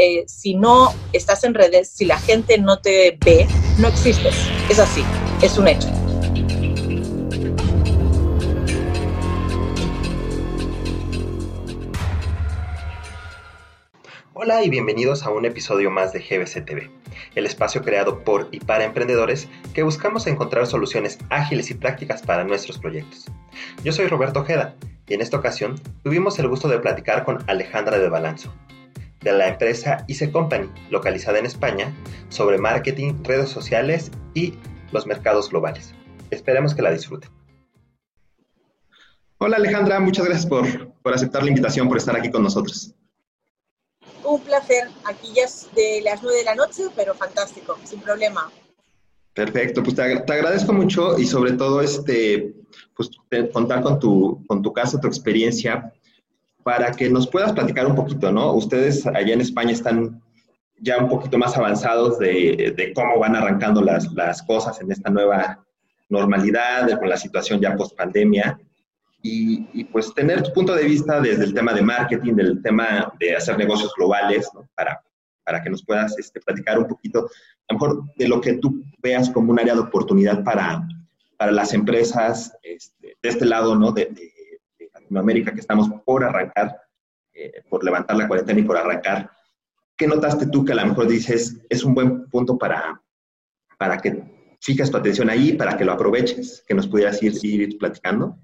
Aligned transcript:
eh, 0.00 0.24
si 0.28 0.54
no 0.54 0.94
estás 1.12 1.42
en 1.42 1.54
redes, 1.54 1.90
si 1.90 2.04
la 2.04 2.18
gente 2.20 2.56
no 2.56 2.78
te 2.78 3.18
ve, 3.24 3.48
no 3.78 3.88
existes. 3.88 4.48
Es 4.70 4.78
así, 4.78 5.02
es 5.42 5.58
un 5.58 5.66
hecho. 5.66 5.88
Hola 14.34 14.62
y 14.62 14.70
bienvenidos 14.70 15.24
a 15.24 15.30
un 15.30 15.44
episodio 15.44 15.90
más 15.90 16.12
de 16.12 16.20
GBC 16.20 16.64
TV, 16.64 16.90
el 17.34 17.44
espacio 17.44 17.82
creado 17.82 18.22
por 18.22 18.48
y 18.52 18.60
para 18.60 18.84
emprendedores 18.84 19.48
que 19.74 19.82
buscamos 19.82 20.28
encontrar 20.28 20.68
soluciones 20.68 21.18
ágiles 21.28 21.72
y 21.72 21.74
prácticas 21.74 22.22
para 22.22 22.44
nuestros 22.44 22.78
proyectos. 22.78 23.26
Yo 23.82 23.92
soy 23.92 24.06
Roberto 24.06 24.40
Ojeda 24.40 24.76
y 25.08 25.14
en 25.14 25.22
esta 25.22 25.38
ocasión 25.38 25.80
tuvimos 26.04 26.38
el 26.38 26.46
gusto 26.46 26.68
de 26.68 26.78
platicar 26.78 27.24
con 27.24 27.42
Alejandra 27.48 27.98
de 27.98 28.08
Balanzo, 28.08 28.54
de 29.20 29.32
la 29.32 29.48
empresa 29.48 30.04
ICE 30.06 30.30
Company, 30.30 30.68
localizada 30.90 31.38
en 31.38 31.46
España, 31.46 31.94
sobre 32.28 32.58
marketing, 32.58 33.14
redes 33.24 33.48
sociales 33.50 34.10
y 34.34 34.54
los 34.92 35.06
mercados 35.06 35.50
globales. 35.50 35.94
Esperemos 36.30 36.74
que 36.74 36.82
la 36.82 36.92
disfruten. 36.92 37.30
Hola 39.38 39.56
Alejandra, 39.56 40.00
muchas 40.00 40.26
gracias 40.26 40.46
por, 40.46 40.92
por 41.02 41.14
aceptar 41.14 41.42
la 41.42 41.48
invitación, 41.48 41.88
por 41.88 41.96
estar 41.96 42.16
aquí 42.16 42.30
con 42.30 42.42
nosotros. 42.42 42.94
Un 44.24 44.40
placer, 44.40 44.88
aquí 45.04 45.32
ya 45.34 45.44
es 45.44 45.68
de 45.74 46.00
las 46.02 46.22
nueve 46.22 46.38
de 46.38 46.44
la 46.44 46.54
noche, 46.54 46.84
pero 46.96 47.14
fantástico, 47.14 47.78
sin 47.84 48.00
problema. 48.00 48.50
Perfecto, 49.32 49.84
pues 49.84 49.94
te, 49.94 50.02
agradezco 50.02 50.72
mucho 50.72 51.16
y 51.16 51.24
sobre 51.24 51.52
todo 51.52 51.80
este, 51.80 52.52
pues, 52.96 53.10
contar 53.52 53.82
con 53.82 54.00
tu, 54.00 54.44
con 54.48 54.62
tu 54.62 54.72
caso, 54.72 54.98
tu 54.98 55.06
experiencia, 55.06 55.92
para 56.68 56.92
que 56.92 57.08
nos 57.08 57.26
puedas 57.26 57.54
platicar 57.54 57.86
un 57.86 57.94
poquito, 57.94 58.30
¿no? 58.30 58.52
Ustedes 58.52 59.06
allá 59.06 59.32
en 59.32 59.40
España 59.40 59.72
están 59.72 60.22
ya 60.76 60.98
un 60.98 61.08
poquito 61.08 61.38
más 61.38 61.56
avanzados 61.56 62.18
de, 62.18 62.74
de 62.76 62.92
cómo 62.92 63.18
van 63.18 63.34
arrancando 63.34 63.80
las, 63.80 64.12
las, 64.12 64.42
cosas 64.42 64.78
en 64.82 64.92
esta 64.92 65.08
nueva 65.08 65.64
normalidad, 66.10 66.98
con 66.98 67.08
la 67.08 67.16
situación 67.16 67.58
ya 67.58 67.74
post 67.74 67.96
pandemia. 67.96 68.60
Y, 69.22 69.66
y, 69.72 69.84
pues 69.84 70.12
tener 70.12 70.42
tu 70.42 70.52
punto 70.52 70.74
de 70.74 70.84
vista 70.84 71.22
desde 71.22 71.44
el 71.44 71.54
tema 71.54 71.72
de 71.72 71.80
marketing, 71.80 72.34
del 72.34 72.60
tema 72.60 73.14
de 73.18 73.34
hacer 73.34 73.56
negocios 73.56 73.94
globales, 73.96 74.46
¿no? 74.52 74.68
para, 74.76 75.02
para 75.46 75.62
que 75.62 75.70
nos 75.70 75.82
puedas 75.82 76.18
este, 76.18 76.38
platicar 76.38 76.78
un 76.78 76.86
poquito, 76.86 77.30
a 77.66 77.72
lo 77.72 77.78
mejor 77.78 78.02
de 78.14 78.28
lo 78.28 78.42
que 78.42 78.58
tú 78.58 78.84
veas 79.02 79.30
como 79.30 79.52
un 79.52 79.58
área 79.58 79.72
de 79.72 79.80
oportunidad 79.80 80.44
para, 80.44 80.86
para 81.38 81.50
las 81.50 81.72
empresas 81.72 82.52
este, 82.62 83.16
de 83.22 83.28
este 83.30 83.46
lado, 83.46 83.74
¿no? 83.74 83.90
De, 83.90 84.04
de, 84.04 84.37
Latinoamérica 85.08 85.54
que 85.54 85.60
estamos 85.60 85.88
por 86.04 86.22
arrancar, 86.22 86.80
eh, 87.32 87.62
por 87.68 87.82
levantar 87.82 88.16
la 88.16 88.28
cuarentena 88.28 88.60
y 88.60 88.64
por 88.64 88.76
arrancar. 88.76 89.30
¿Qué 89.96 90.06
notaste 90.06 90.46
tú 90.46 90.64
que 90.64 90.72
a 90.72 90.76
lo 90.76 90.86
mejor 90.86 91.08
dices 91.08 91.56
es 91.68 91.82
un 91.82 91.94
buen 91.94 92.28
punto 92.28 92.56
para, 92.56 93.02
para 93.78 93.98
que 93.98 94.56
fijas 94.60 94.90
tu 94.90 94.96
atención 94.96 95.30
ahí, 95.30 95.54
para 95.54 95.76
que 95.76 95.84
lo 95.84 95.92
aproveches? 95.92 96.62
Que 96.66 96.74
nos 96.74 96.86
pudieras 96.86 97.22
ir, 97.22 97.32
ir 97.42 97.78
platicando. 97.78 98.38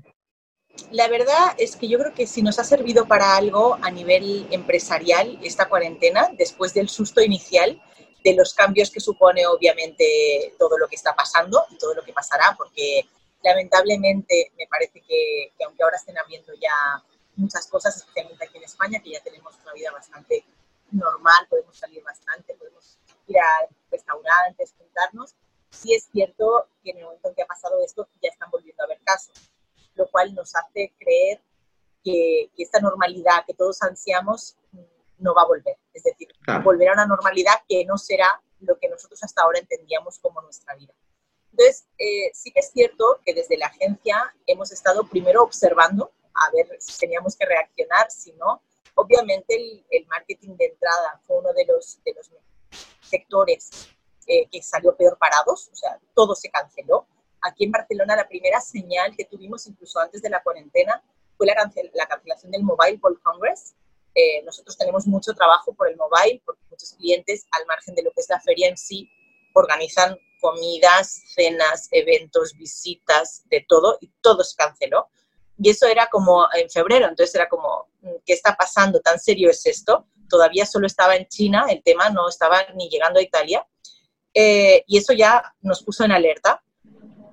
La 0.91 1.07
verdad 1.09 1.55
es 1.59 1.77
que 1.77 1.87
yo 1.87 1.99
creo 1.99 2.15
que 2.15 2.27
si 2.27 2.43
nos 2.43 2.59
ha 2.59 2.65
servido 2.65 3.07
para 3.07 3.37
algo 3.37 3.79
a 3.81 3.91
nivel 3.91 4.49
empresarial 4.51 5.39
esta 5.43 5.69
cuarentena, 5.69 6.31
después 6.37 6.75
del 6.75 6.89
susto 6.89 7.23
inicial, 7.23 7.81
de 8.25 8.35
los 8.35 8.55
cambios 8.55 8.91
que 8.91 9.01
supone 9.01 9.47
obviamente 9.47 10.55
todo 10.59 10.79
lo 10.79 10.89
que 10.89 10.97
está 10.97 11.15
pasando 11.15 11.63
y 11.71 11.77
todo 11.77 11.95
lo 11.95 12.03
que 12.03 12.13
pasará, 12.13 12.55
porque 12.57 13.07
lamentablemente 13.45 14.53
me 14.57 14.67
parece 14.67 15.01
que, 15.01 15.53
que 15.57 15.65
aunque 15.65 15.83
ahora 15.83 15.97
estén 15.97 16.19
habiendo 16.19 16.53
ya 16.55 17.05
muchas 17.37 17.67
cosas, 17.69 17.97
especialmente 17.97 18.45
aquí 18.45 18.57
en 18.59 18.65
España, 18.65 19.01
que 19.03 19.13
ya 19.13 19.21
tenemos 19.23 19.55
una 19.63 19.73
vida 19.73 19.93
bastante 19.93 20.45
normal, 20.91 21.47
podemos 21.49 21.77
salir 21.77 22.03
bastante, 22.03 22.55
podemos 22.55 22.99
ir 23.29 23.39
a 23.39 23.69
restaurantes, 23.91 24.75
juntarnos, 24.79 25.35
sí 25.71 25.95
es 25.95 26.09
cierto 26.11 26.69
que 26.83 26.91
en 26.91 26.99
el 26.99 27.05
momento 27.05 27.29
en 27.29 27.35
que 27.35 27.43
ha 27.43 27.47
pasado 27.47 27.83
esto 27.85 28.09
ya 28.23 28.31
están 28.31 28.51
volviendo 28.51 28.83
a 28.83 28.87
haber 28.87 29.01
casos 29.03 29.51
lo 29.95 30.09
cual 30.11 30.35
nos 30.35 30.55
hace 30.55 30.93
creer 30.99 31.41
que, 32.03 32.51
que 32.57 32.63
esta 32.63 32.81
normalidad 32.81 33.45
que 33.47 33.55
todos 33.55 33.83
ansiamos 33.83 34.57
no 35.19 35.35
va 35.35 35.43
a 35.43 35.47
volver. 35.47 35.79
Es 35.93 36.03
decir, 36.03 36.29
ah. 36.47 36.59
volverá 36.59 36.93
a 36.93 36.95
una 36.95 37.07
normalidad 37.07 37.55
que 37.69 37.85
no 37.85 37.97
será 37.97 38.43
lo 38.61 38.79
que 38.79 38.89
nosotros 38.89 39.23
hasta 39.23 39.43
ahora 39.43 39.61
entendíamos 39.61 40.19
como 40.19 40.41
nuestra 40.43 40.75
vida. 40.75 40.93
Entonces, 41.57 41.87
eh, 41.99 42.31
sí 42.33 42.51
que 42.51 42.61
es 42.61 42.71
cierto 42.73 43.21
que 43.25 43.33
desde 43.33 43.57
la 43.57 43.67
agencia 43.67 44.35
hemos 44.47 44.73
estado 44.73 45.07
primero 45.09 45.43
observando 45.43 46.13
a 46.35 46.51
ver 46.51 46.67
si 46.81 46.99
teníamos 46.99 47.37
que 47.37 47.47
reaccionar, 47.47 48.11
si 48.11 48.33
no. 48.33 48.61
Obviamente 48.97 49.55
el, 49.91 50.07
marketing 50.07 50.57
de 50.57 50.67
entrada 50.67 51.21
fue 51.27 51.39
uno 51.39 51.53
de 51.53 51.65
los, 51.67 52.03
de 52.05 52.15
los 52.15 52.31
sectores 53.03 53.89
eh, 54.27 54.49
que 54.51 54.63
salió 54.63 54.97
peor 54.97 55.17
parados, 55.19 55.69
o 55.73 55.77
sea, 55.77 55.99
todo 56.15 56.35
se 56.35 56.51
canceló 56.51 57.07
aquí 57.45 57.65
en 57.65 57.71
Barcelona 57.71 58.17
la 58.17 58.27
primera 58.27 58.61
señal 58.61 59.15
que 59.17 59.27
tuvimos 59.27 59.67
incluso 59.67 60.01
antes 60.01 60.23
de 60.23 60.31
la 60.31 60.43
cuarentena 60.43 61.03
fue 61.37 61.47
la, 61.47 61.55
cancel 61.55 61.91
la 61.95 62.07
cancelación 62.07 62.51
del 62.53 62.63
Mobile 62.63 62.99
World 63.03 63.21
Congress. 63.23 63.75
Eh, 64.15 64.43
nosotros 64.45 64.79
tenemos 64.79 65.07
mucho 65.07 65.35
trabajo 65.35 65.75
por 65.75 65.89
el 65.89 65.97
mobile, 65.97 66.41
porque 66.45 66.63
muchos 66.71 66.93
clientes, 66.93 67.47
al 67.51 67.67
margen 67.67 67.95
de 67.97 68.03
lo 68.03 68.13
que 68.13 68.21
es 68.21 68.29
la 68.29 68.41
feria 68.41 68.69
en 68.69 68.77
sí, 68.77 69.11
organizan 69.53 70.17
comidas, 70.45 71.23
cenas, 71.35 71.89
eventos, 71.91 72.53
visitas, 72.53 73.45
de 73.49 73.65
todo, 73.67 73.97
y 74.03 74.13
todo 74.21 74.45
se 74.45 74.55
canceló. 74.57 75.09
Y 75.57 75.71
eso 75.71 75.87
era 75.87 76.07
como 76.09 76.47
en 76.53 76.69
febrero, 76.69 77.09
entonces 77.09 77.35
era 77.35 77.49
como, 77.49 77.89
¿qué 78.27 78.35
está 78.35 78.55
pasando? 78.55 79.01
¿Tan 79.01 79.19
serio 79.19 79.49
es 79.49 79.65
esto? 79.65 80.07
Todavía 80.29 80.67
solo 80.67 80.87
estaba 80.87 81.17
en 81.17 81.27
China, 81.29 81.65
el 81.71 81.83
tema 81.83 82.11
no 82.11 82.29
estaba 82.29 82.63
ni 82.75 82.91
llegando 82.91 83.21
a 83.21 83.23
Italia. 83.23 83.67
Eh, 84.35 84.85
y 84.87 84.99
eso 84.99 85.15
ya 85.15 85.55
nos 85.63 85.83
puso 85.83 86.05
en 86.05 86.13
alerta. 86.13 86.63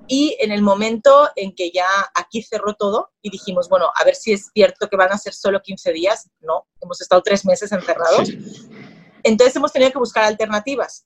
Y 0.08 0.38
en 0.40 0.54
el 0.54 0.62
momento 0.62 1.30
en 1.36 1.54
que 1.54 1.70
ya 1.70 1.88
aquí 2.16 2.42
cerró 2.42 2.76
todo 2.76 3.12
y 3.22 3.30
dijimos, 3.30 3.68
bueno, 3.68 3.92
a 3.94 4.06
ver 4.06 4.16
si 4.16 4.32
es 4.32 4.52
cierto 4.54 4.88
que 4.88 4.96
van 4.96 5.12
a 5.12 5.18
ser 5.18 5.34
solo 5.34 5.62
15 5.62 5.92
días, 5.92 6.30
no, 6.40 6.66
hemos 6.80 7.02
estado 7.02 7.22
tres 7.22 7.44
meses 7.46 7.74
encerrados. 7.74 8.30
Entonces 9.24 9.54
hemos 9.58 9.74
tenido 9.74 9.92
que 9.92 10.00
buscar 10.00 10.24
alternativas. 10.24 11.06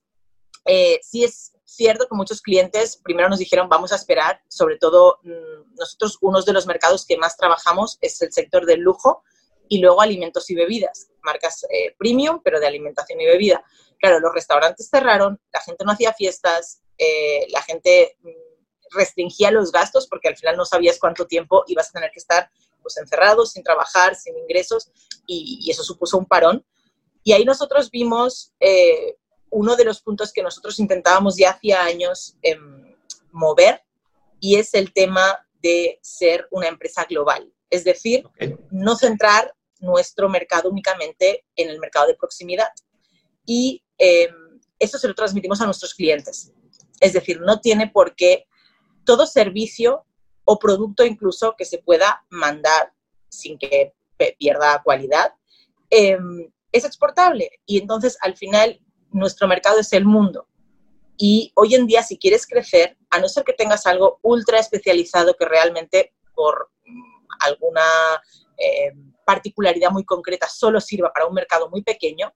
Eh, 0.66 1.00
sí 1.02 1.24
es 1.24 1.55
cierto 1.66 2.08
que 2.08 2.16
muchos 2.16 2.42
clientes 2.42 2.98
primero 2.98 3.28
nos 3.28 3.40
dijeron, 3.40 3.68
vamos 3.68 3.92
a 3.92 3.96
esperar, 3.96 4.42
sobre 4.48 4.78
todo 4.78 5.20
mm, 5.24 5.76
nosotros, 5.78 6.18
uno 6.22 6.42
de 6.42 6.54
los 6.54 6.68
mercados 6.68 7.06
que 7.06 7.18
más 7.18 7.36
trabajamos 7.36 7.98
es 8.02 8.22
el 8.22 8.32
sector 8.32 8.66
del 8.66 8.82
lujo 8.82 9.24
y 9.68 9.80
luego 9.80 10.02
alimentos 10.02 10.50
y 10.50 10.56
bebidas, 10.56 11.10
marcas 11.24 11.66
eh, 11.70 11.96
premium, 11.98 12.40
pero 12.44 12.60
de 12.60 12.68
alimentación 12.68 13.20
y 13.20 13.26
bebida. 13.26 13.64
Claro, 14.00 14.20
los 14.20 14.34
restaurantes 14.34 14.90
cerraron, 14.90 15.40
la 15.52 15.62
gente 15.62 15.84
no 15.84 15.92
hacía 15.92 16.14
fiestas, 16.14 16.82
eh, 16.98 17.48
la 17.50 17.62
gente 17.64 18.18
mm, 18.22 18.30
restringía 18.96 19.52
los 19.52 19.72
gastos 19.72 20.08
porque 20.08 20.28
al 20.28 20.38
final 20.38 20.56
no 20.56 20.66
sabías 20.66 21.00
cuánto 21.00 21.28
tiempo 21.28 21.64
ibas 21.68 21.90
a 21.90 21.94
tener 21.94 22.12
que 22.12 22.20
estar 22.20 22.50
pues 22.82 22.98
encerrado, 22.98 23.46
sin 23.48 23.64
trabajar, 23.64 24.16
sin 24.16 24.38
ingresos 24.38 24.92
y, 25.26 25.70
eso 25.72 25.84
supuso 25.84 26.20
un 26.20 26.26
parón. 26.26 26.64
Y 27.24 27.34
ahí 27.34 27.44
nosotros 27.44 27.90
vimos 27.90 28.54
eh, 28.60 29.18
uno 29.56 29.78
de 29.78 29.86
los 29.86 30.02
puntos 30.02 30.34
que 30.34 30.44
nosotros 30.44 30.80
intentábamos 30.80 31.38
ya 31.38 31.52
hacía 31.52 31.82
años 31.82 32.36
eh, 32.44 32.58
mover 33.32 33.82
y 34.42 34.58
es 34.58 34.74
el 34.74 34.92
tema 34.92 35.48
de 35.62 35.98
ser 36.02 36.46
una 36.52 36.68
empresa 36.68 37.06
global. 37.06 37.54
Es 37.70 37.86
decir, 37.86 38.26
okay. 38.26 38.58
no 38.70 38.98
centrar 38.98 39.56
nuestro 39.80 40.28
mercado 40.28 40.70
únicamente 40.70 41.46
en 41.56 41.70
el 41.70 41.80
mercado 41.80 42.08
de 42.08 42.16
proximidad. 42.16 42.68
Y 43.46 43.82
eh, 43.98 44.28
eso 44.78 44.98
se 44.98 45.08
lo 45.08 45.16
transmitimos 45.16 45.62
a 45.62 45.66
nuestros 45.66 45.94
clientes. 45.94 46.52
Es 47.00 47.14
decir, 47.14 47.40
no 47.40 47.62
tiene 47.62 47.88
por 47.88 48.14
qué 48.14 48.48
todo 49.06 49.26
servicio 49.26 50.06
o 50.44 50.60
producto 50.60 51.06
incluso 51.06 51.56
que 51.58 51.64
se 51.64 51.78
pueda 51.78 52.26
mandar 52.30 52.92
sin 53.30 53.58
que 53.58 53.94
pierda 54.38 54.82
cualidad, 54.84 55.34
eh, 55.90 56.18
es 56.74 56.84
exportable. 56.84 57.52
Y 57.66 57.80
entonces, 57.80 58.18
al 58.20 58.36
final, 58.36 58.82
nuestro 59.16 59.48
mercado 59.48 59.80
es 59.80 59.94
el 59.94 60.06
mundo. 60.06 60.48
Y 61.18 61.52
hoy 61.56 61.76
en 61.76 61.88
día, 61.88 62.04
si 62.04 62.18
quieres 62.18 62.46
crecer, 62.46 62.98
a 63.10 63.20
no 63.20 63.30
ser 63.30 63.44
que 63.44 63.54
tengas 63.54 63.86
algo 63.88 64.20
ultra 64.22 64.60
especializado 64.60 65.36
que 65.36 65.46
realmente 65.46 66.14
por 66.34 66.70
mm, 66.86 67.26
alguna 67.40 67.82
eh, 68.58 68.92
particularidad 69.26 69.92
muy 69.92 70.04
concreta 70.04 70.48
solo 70.50 70.82
sirva 70.82 71.12
para 71.14 71.26
un 71.26 71.34
mercado 71.34 71.70
muy 71.70 71.82
pequeño, 71.82 72.34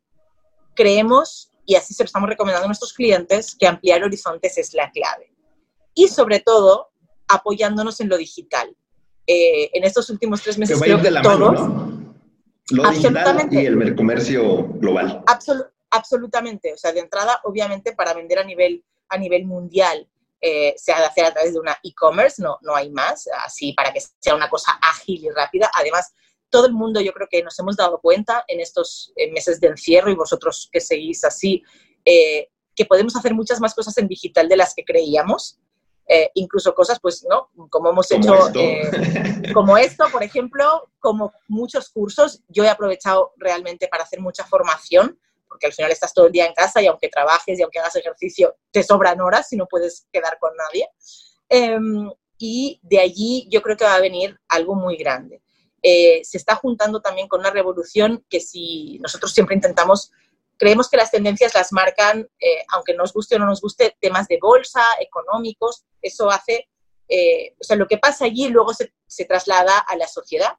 creemos, 0.74 1.52
y 1.66 1.76
así 1.76 1.94
se 1.94 2.04
lo 2.04 2.06
estamos 2.06 2.30
recomendando 2.30 2.66
a 2.66 2.70
nuestros 2.70 2.94
clientes, 2.94 3.56
que 3.56 3.68
ampliar 3.68 4.04
horizontes 4.04 4.58
es 4.58 4.74
la 4.74 4.90
clave 4.92 5.34
y 5.94 6.08
sobre 6.08 6.40
todo 6.40 6.90
apoyándonos 7.28 8.00
en 8.00 8.10
lo 8.10 8.18
digital. 8.18 8.76
Eh, 9.28 9.70
en 9.74 9.84
estos 9.84 10.10
últimos 10.10 10.42
tres 10.42 10.58
meses 10.58 10.80
creo 10.82 11.02
que 11.02 11.12
todos, 11.22 11.40
¿no? 11.40 12.16
Lo 12.72 12.86
absolutamente, 12.86 13.62
y 13.62 13.66
el 13.66 13.96
comercio 13.96 14.68
global. 14.80 15.24
Absol 15.28 15.72
absolutamente, 15.92 16.74
o 16.74 16.78
sea, 16.78 16.92
de 16.92 17.00
entrada, 17.00 17.40
obviamente, 17.44 17.94
para 17.94 18.14
vender 18.14 18.40
a 18.40 18.44
nivel, 18.44 18.84
a 19.10 19.18
nivel 19.18 19.46
mundial 19.46 20.08
eh, 20.42 20.74
se 20.78 20.94
ha 20.94 21.00
de 21.00 21.06
hacer 21.06 21.26
a 21.26 21.34
través 21.34 21.54
de 21.54 21.60
una 21.60 21.78
e-commerce, 21.84 22.42
no, 22.42 22.58
no 22.62 22.76
hay 22.76 22.90
más, 22.90 23.28
así 23.44 23.74
para 23.74 23.92
que 23.92 24.02
sea 24.20 24.36
una 24.36 24.50
cosa 24.50 24.80
ágil 24.82 25.26
y 25.26 25.30
rápida. 25.30 25.70
Además, 25.76 26.14
todo 26.50 26.66
el 26.66 26.74
mundo 26.74 27.02
yo 27.02 27.14
creo 27.14 27.28
que 27.30 27.44
nos 27.44 27.58
hemos 27.60 27.76
dado 27.76 28.00
cuenta 28.00 28.44
en 28.48 28.60
estos 28.60 29.14
eh, 29.16 29.32
meses 29.32 29.60
de 29.60 29.68
encierro 29.68 30.12
y 30.12 30.16
vosotros 30.16 30.70
que 30.72 30.82
seguís 30.82 31.24
así, 31.24 31.64
eh, 32.06 32.50
que 32.76 32.86
podemos 32.86 33.16
hacer 33.16 33.34
muchas 33.34 33.60
más 33.60 33.74
cosas 33.76 33.98
en 33.98 34.08
digital 34.08 34.48
de 34.48 34.58
las 34.58 34.74
que 34.74 34.84
creíamos. 34.84 35.60
Eh, 36.12 36.32
incluso 36.34 36.74
cosas, 36.74 37.00
pues, 37.00 37.24
¿no? 37.30 37.52
Como 37.70 37.92
hemos 37.92 38.10
hecho, 38.10 38.34
como 39.54 39.78
esto, 39.78 40.06
por 40.12 40.24
ejemplo, 40.24 40.90
como 41.00 41.32
muchos 41.48 41.90
cursos, 41.90 42.42
yo 42.48 42.64
he 42.64 42.70
aprovechado 42.70 43.34
realmente 43.38 43.88
para 43.88 44.06
hacer 44.06 44.20
mucha 44.20 44.44
formación, 44.44 45.20
porque 45.50 45.66
al 45.66 45.74
final 45.74 45.92
estás 45.92 46.14
todo 46.14 46.28
el 46.28 46.32
día 46.32 46.46
en 46.46 46.54
casa 46.54 46.82
y 46.82 46.88
aunque 46.88 47.10
trabajes 47.10 47.60
y 47.60 47.62
aunque 47.62 47.80
hagas 47.80 47.96
ejercicio, 47.96 48.56
te 48.72 48.84
sobran 48.84 49.20
horas 49.20 49.52
y 49.52 49.58
no 49.58 49.66
puedes 49.66 50.08
quedar 50.14 50.38
con 50.40 50.52
nadie. 50.56 50.88
Em, 51.50 52.10
y 52.38 52.80
de 52.84 53.00
allí 53.00 53.48
yo 53.52 53.62
creo 53.62 53.76
que 53.76 53.84
va 53.84 53.96
a 53.96 54.00
venir 54.00 54.40
algo 54.48 54.76
muy 54.76 54.96
grande. 54.96 55.42
Eh, 55.82 56.22
se 56.24 56.38
está 56.38 56.56
juntando 56.56 57.02
también 57.02 57.28
con 57.28 57.40
una 57.40 57.52
revolución 57.52 58.26
que 58.30 58.40
si 58.40 59.00
nosotros 59.00 59.34
siempre 59.34 59.56
intentamos, 59.56 60.12
creemos 60.58 60.90
que 60.90 60.98
las 60.98 61.12
tendencias 61.12 61.54
las 61.54 61.72
marcan, 61.72 62.30
eh, 62.40 62.64
aunque 62.74 62.94
nos 62.94 63.14
guste 63.14 63.36
o 63.36 63.40
no 63.40 63.46
nos 63.46 63.62
guste, 63.62 63.96
temas 64.00 64.28
de 64.28 64.38
bolsa, 64.42 64.84
económicos, 65.00 65.86
eso 66.02 66.30
hace, 66.30 66.70
eh, 67.08 67.56
o 67.60 67.64
sea, 67.64 67.78
lo 67.78 67.88
que 67.88 67.98
pasa 67.98 68.26
allí 68.26 68.50
luego 68.50 68.74
se, 68.74 68.94
se 69.08 69.26
traslada 69.26 69.80
a 69.80 69.96
la 69.96 70.08
sociedad. 70.08 70.54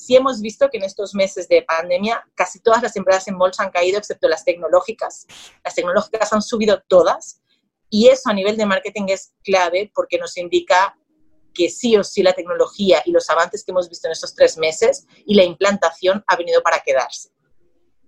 Sí 0.00 0.16
hemos 0.16 0.40
visto 0.40 0.70
que 0.70 0.78
en 0.78 0.84
estos 0.84 1.14
meses 1.14 1.46
de 1.46 1.60
pandemia 1.60 2.26
casi 2.34 2.58
todas 2.58 2.82
las 2.82 2.96
empresas 2.96 3.28
en 3.28 3.36
bolsa 3.36 3.64
han 3.64 3.70
caído, 3.70 3.98
excepto 3.98 4.28
las 4.28 4.46
tecnológicas. 4.46 5.26
Las 5.62 5.74
tecnológicas 5.74 6.32
han 6.32 6.40
subido 6.40 6.82
todas 6.88 7.42
y 7.90 8.08
eso 8.08 8.30
a 8.30 8.32
nivel 8.32 8.56
de 8.56 8.64
marketing 8.64 9.08
es 9.08 9.34
clave 9.44 9.92
porque 9.94 10.16
nos 10.16 10.38
indica 10.38 10.96
que 11.52 11.68
sí 11.68 11.98
o 11.98 12.02
sí 12.02 12.22
la 12.22 12.32
tecnología 12.32 13.02
y 13.04 13.12
los 13.12 13.28
avances 13.28 13.62
que 13.62 13.72
hemos 13.72 13.90
visto 13.90 14.08
en 14.08 14.12
estos 14.12 14.34
tres 14.34 14.56
meses 14.56 15.06
y 15.26 15.34
la 15.34 15.44
implantación 15.44 16.24
ha 16.26 16.36
venido 16.36 16.62
para 16.62 16.80
quedarse. 16.80 17.28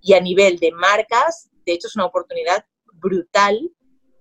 Y 0.00 0.14
a 0.14 0.20
nivel 0.20 0.58
de 0.60 0.72
marcas, 0.72 1.50
de 1.66 1.74
hecho 1.74 1.88
es 1.88 1.94
una 1.94 2.06
oportunidad 2.06 2.64
brutal 2.94 3.70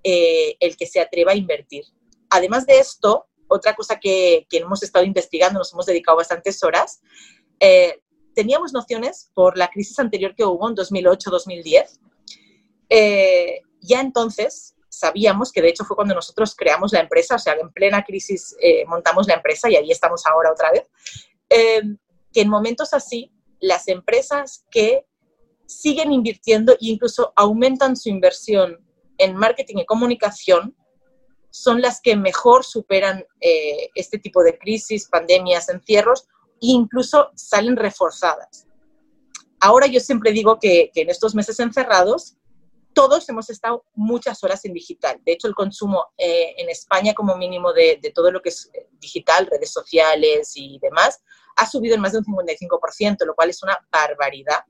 eh, 0.03 0.57
el 0.59 0.75
que 0.75 0.87
se 0.87 0.99
atreva 0.99 1.31
a 1.31 1.35
invertir. 1.35 1.85
Además 2.29 2.65
de 2.65 2.79
esto, 2.79 3.29
otra 3.47 3.75
cosa 3.75 3.97
que, 3.97 4.45
que 4.49 4.57
hemos 4.57 4.83
estado 4.83 5.05
investigando, 5.05 5.59
nos 5.59 5.71
hemos 5.71 5.85
dedicado 5.85 6.17
bastantes 6.17 6.61
horas, 6.63 7.01
eh, 7.61 8.01
teníamos 8.33 8.73
nociones 8.73 9.31
por 9.33 9.57
la 9.57 9.69
crisis 9.69 9.99
anterior 9.99 10.35
que 10.35 10.43
hubo 10.43 10.67
en 10.67 10.75
2008-2010. 10.75 11.99
Eh, 12.89 13.61
ya 13.81 14.01
entonces 14.01 14.75
sabíamos 14.89 15.51
que 15.51 15.61
de 15.61 15.69
hecho 15.69 15.85
fue 15.85 15.95
cuando 15.95 16.13
nosotros 16.13 16.55
creamos 16.55 16.91
la 16.91 16.99
empresa, 16.99 17.35
o 17.35 17.39
sea, 17.39 17.53
en 17.53 17.71
plena 17.71 18.03
crisis 18.03 18.55
eh, 18.61 18.85
montamos 18.85 19.27
la 19.27 19.35
empresa 19.35 19.69
y 19.69 19.75
ahí 19.75 19.91
estamos 19.91 20.25
ahora 20.25 20.51
otra 20.51 20.71
vez, 20.71 20.89
eh, 21.49 21.81
que 22.33 22.41
en 22.41 22.49
momentos 22.49 22.93
así 22.93 23.31
las 23.59 23.87
empresas 23.87 24.65
que 24.69 25.05
siguen 25.65 26.11
invirtiendo 26.11 26.73
e 26.73 26.77
incluso 26.81 27.31
aumentan 27.35 27.95
su 27.95 28.09
inversión 28.09 28.85
en 29.17 29.35
marketing 29.35 29.77
y 29.77 29.85
comunicación 29.85 30.75
son 31.51 31.81
las 31.81 32.01
que 32.01 32.15
mejor 32.15 32.63
superan 32.63 33.25
este 33.39 34.17
tipo 34.17 34.41
de 34.41 34.57
crisis, 34.57 35.09
pandemias, 35.09 35.67
encierros 35.67 36.27
e 36.61 36.67
incluso 36.67 37.31
salen 37.35 37.75
reforzadas. 37.75 38.67
Ahora 39.59 39.87
yo 39.87 39.99
siempre 39.99 40.31
digo 40.31 40.59
que, 40.59 40.91
que 40.93 41.01
en 41.01 41.09
estos 41.09 41.35
meses 41.35 41.59
encerrados 41.59 42.37
todos 42.93 43.27
hemos 43.29 43.49
estado 43.49 43.85
muchas 43.93 44.43
horas 44.43 44.63
en 44.65 44.73
digital. 44.73 45.19
De 45.25 45.33
hecho, 45.33 45.47
el 45.47 45.55
consumo 45.55 46.07
eh, 46.17 46.53
en 46.57 46.69
España 46.69 47.13
como 47.13 47.35
mínimo 47.37 47.73
de, 47.73 47.99
todo 48.13 48.31
lo 48.31 48.41
que 48.41 48.49
es 48.49 48.69
eh, 48.73 48.87
digital, 48.99 49.47
redes 49.47 49.71
sociales 49.71 50.53
y 50.55 50.79
demás, 50.81 51.23
ha 51.55 51.65
subido 51.65 51.95
en 51.95 52.01
más 52.01 52.13
de 52.13 52.19
un 52.19 52.25
55%, 52.25 53.25
lo 53.25 53.35
cual 53.35 53.49
es 53.49 53.63
una 53.63 53.77
barbaridad. 53.91 54.63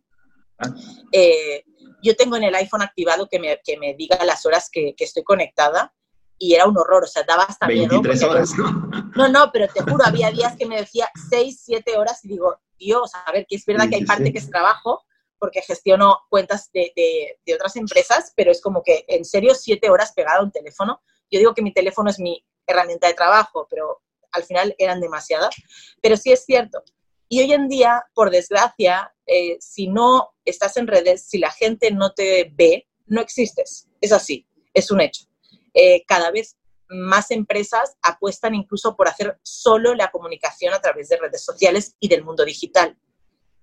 Ah. 0.59 0.73
Eh, 1.11 1.63
yo 2.03 2.15
tengo 2.15 2.35
en 2.35 2.43
el 2.43 2.55
iPhone 2.55 2.81
activado 2.81 3.27
que 3.29 3.39
me, 3.39 3.59
que 3.63 3.77
me 3.77 3.93
diga 3.95 4.23
las 4.25 4.45
horas 4.45 4.69
que, 4.71 4.95
que, 4.95 5.03
estoy 5.03 5.23
conectada 5.23 5.93
y 6.41 6.55
era 6.55 6.65
un 6.65 6.75
horror, 6.75 7.03
o 7.03 7.07
sea, 7.07 7.21
daba 7.21 7.43
hasta 7.43 7.67
23 7.67 8.23
horas, 8.23 8.51
¿no? 9.15 9.27
No, 9.29 9.51
pero 9.53 9.67
te 9.71 9.83
juro, 9.83 10.03
había 10.03 10.31
días 10.31 10.57
que 10.57 10.65
me 10.65 10.77
decía 10.77 11.07
6, 11.29 11.61
7 11.65 11.97
horas 11.97 12.25
y 12.25 12.29
digo, 12.29 12.59
Dios, 12.79 13.11
a 13.13 13.31
ver, 13.31 13.45
que 13.47 13.57
es 13.57 13.65
verdad 13.65 13.87
que 13.87 13.97
hay 13.97 14.05
parte 14.05 14.33
que 14.33 14.39
es 14.39 14.49
trabajo, 14.49 15.03
porque 15.37 15.61
gestiono 15.61 16.17
cuentas 16.29 16.71
de, 16.73 16.91
de, 16.95 17.53
otras 17.53 17.75
empresas, 17.75 18.33
pero 18.35 18.51
es 18.51 18.59
como 18.59 18.81
que 18.81 19.05
en 19.07 19.23
serio 19.23 19.53
siete 19.53 19.89
horas 19.89 20.13
pegado 20.13 20.41
a 20.41 20.43
un 20.43 20.51
teléfono. 20.51 21.01
Yo 21.29 21.39
digo 21.39 21.53
que 21.53 21.61
mi 21.61 21.73
teléfono 21.73 22.09
es 22.09 22.19
mi 22.19 22.43
herramienta 22.65 23.07
de 23.07 23.13
trabajo, 23.13 23.67
pero 23.69 24.01
al 24.31 24.43
final 24.43 24.75
eran 24.77 24.99
demasiadas. 24.99 25.55
Pero 26.01 26.15
sí 26.15 26.31
es 26.31 26.45
cierto. 26.45 26.83
Y 27.27 27.41
hoy 27.41 27.53
en 27.53 27.67
día, 27.69 28.03
por 28.13 28.29
desgracia, 28.29 29.15
eh, 29.25 29.57
si 29.59 29.87
no 29.87 30.31
estás 30.45 30.77
en 30.77 30.85
redes, 30.85 31.23
si 31.27 31.39
la 31.39 31.51
gente 31.51 31.91
no 31.91 32.13
te 32.13 32.51
ve, 32.53 32.87
no 33.07 33.19
existes. 33.19 33.87
Es 33.99 34.11
así, 34.11 34.47
es 34.73 34.91
un 34.91 35.01
hecho. 35.01 35.30
Eh, 35.73 36.03
cada 36.05 36.31
vez 36.31 36.57
más 36.89 37.31
empresas 37.31 37.95
apuestan 38.01 38.53
incluso 38.53 38.95
por 38.95 39.07
hacer 39.07 39.39
solo 39.43 39.95
la 39.95 40.11
comunicación 40.11 40.73
a 40.73 40.81
través 40.81 41.09
de 41.09 41.17
redes 41.17 41.43
sociales 41.43 41.95
y 41.99 42.09
del 42.09 42.23
mundo 42.23 42.43
digital. 42.43 42.97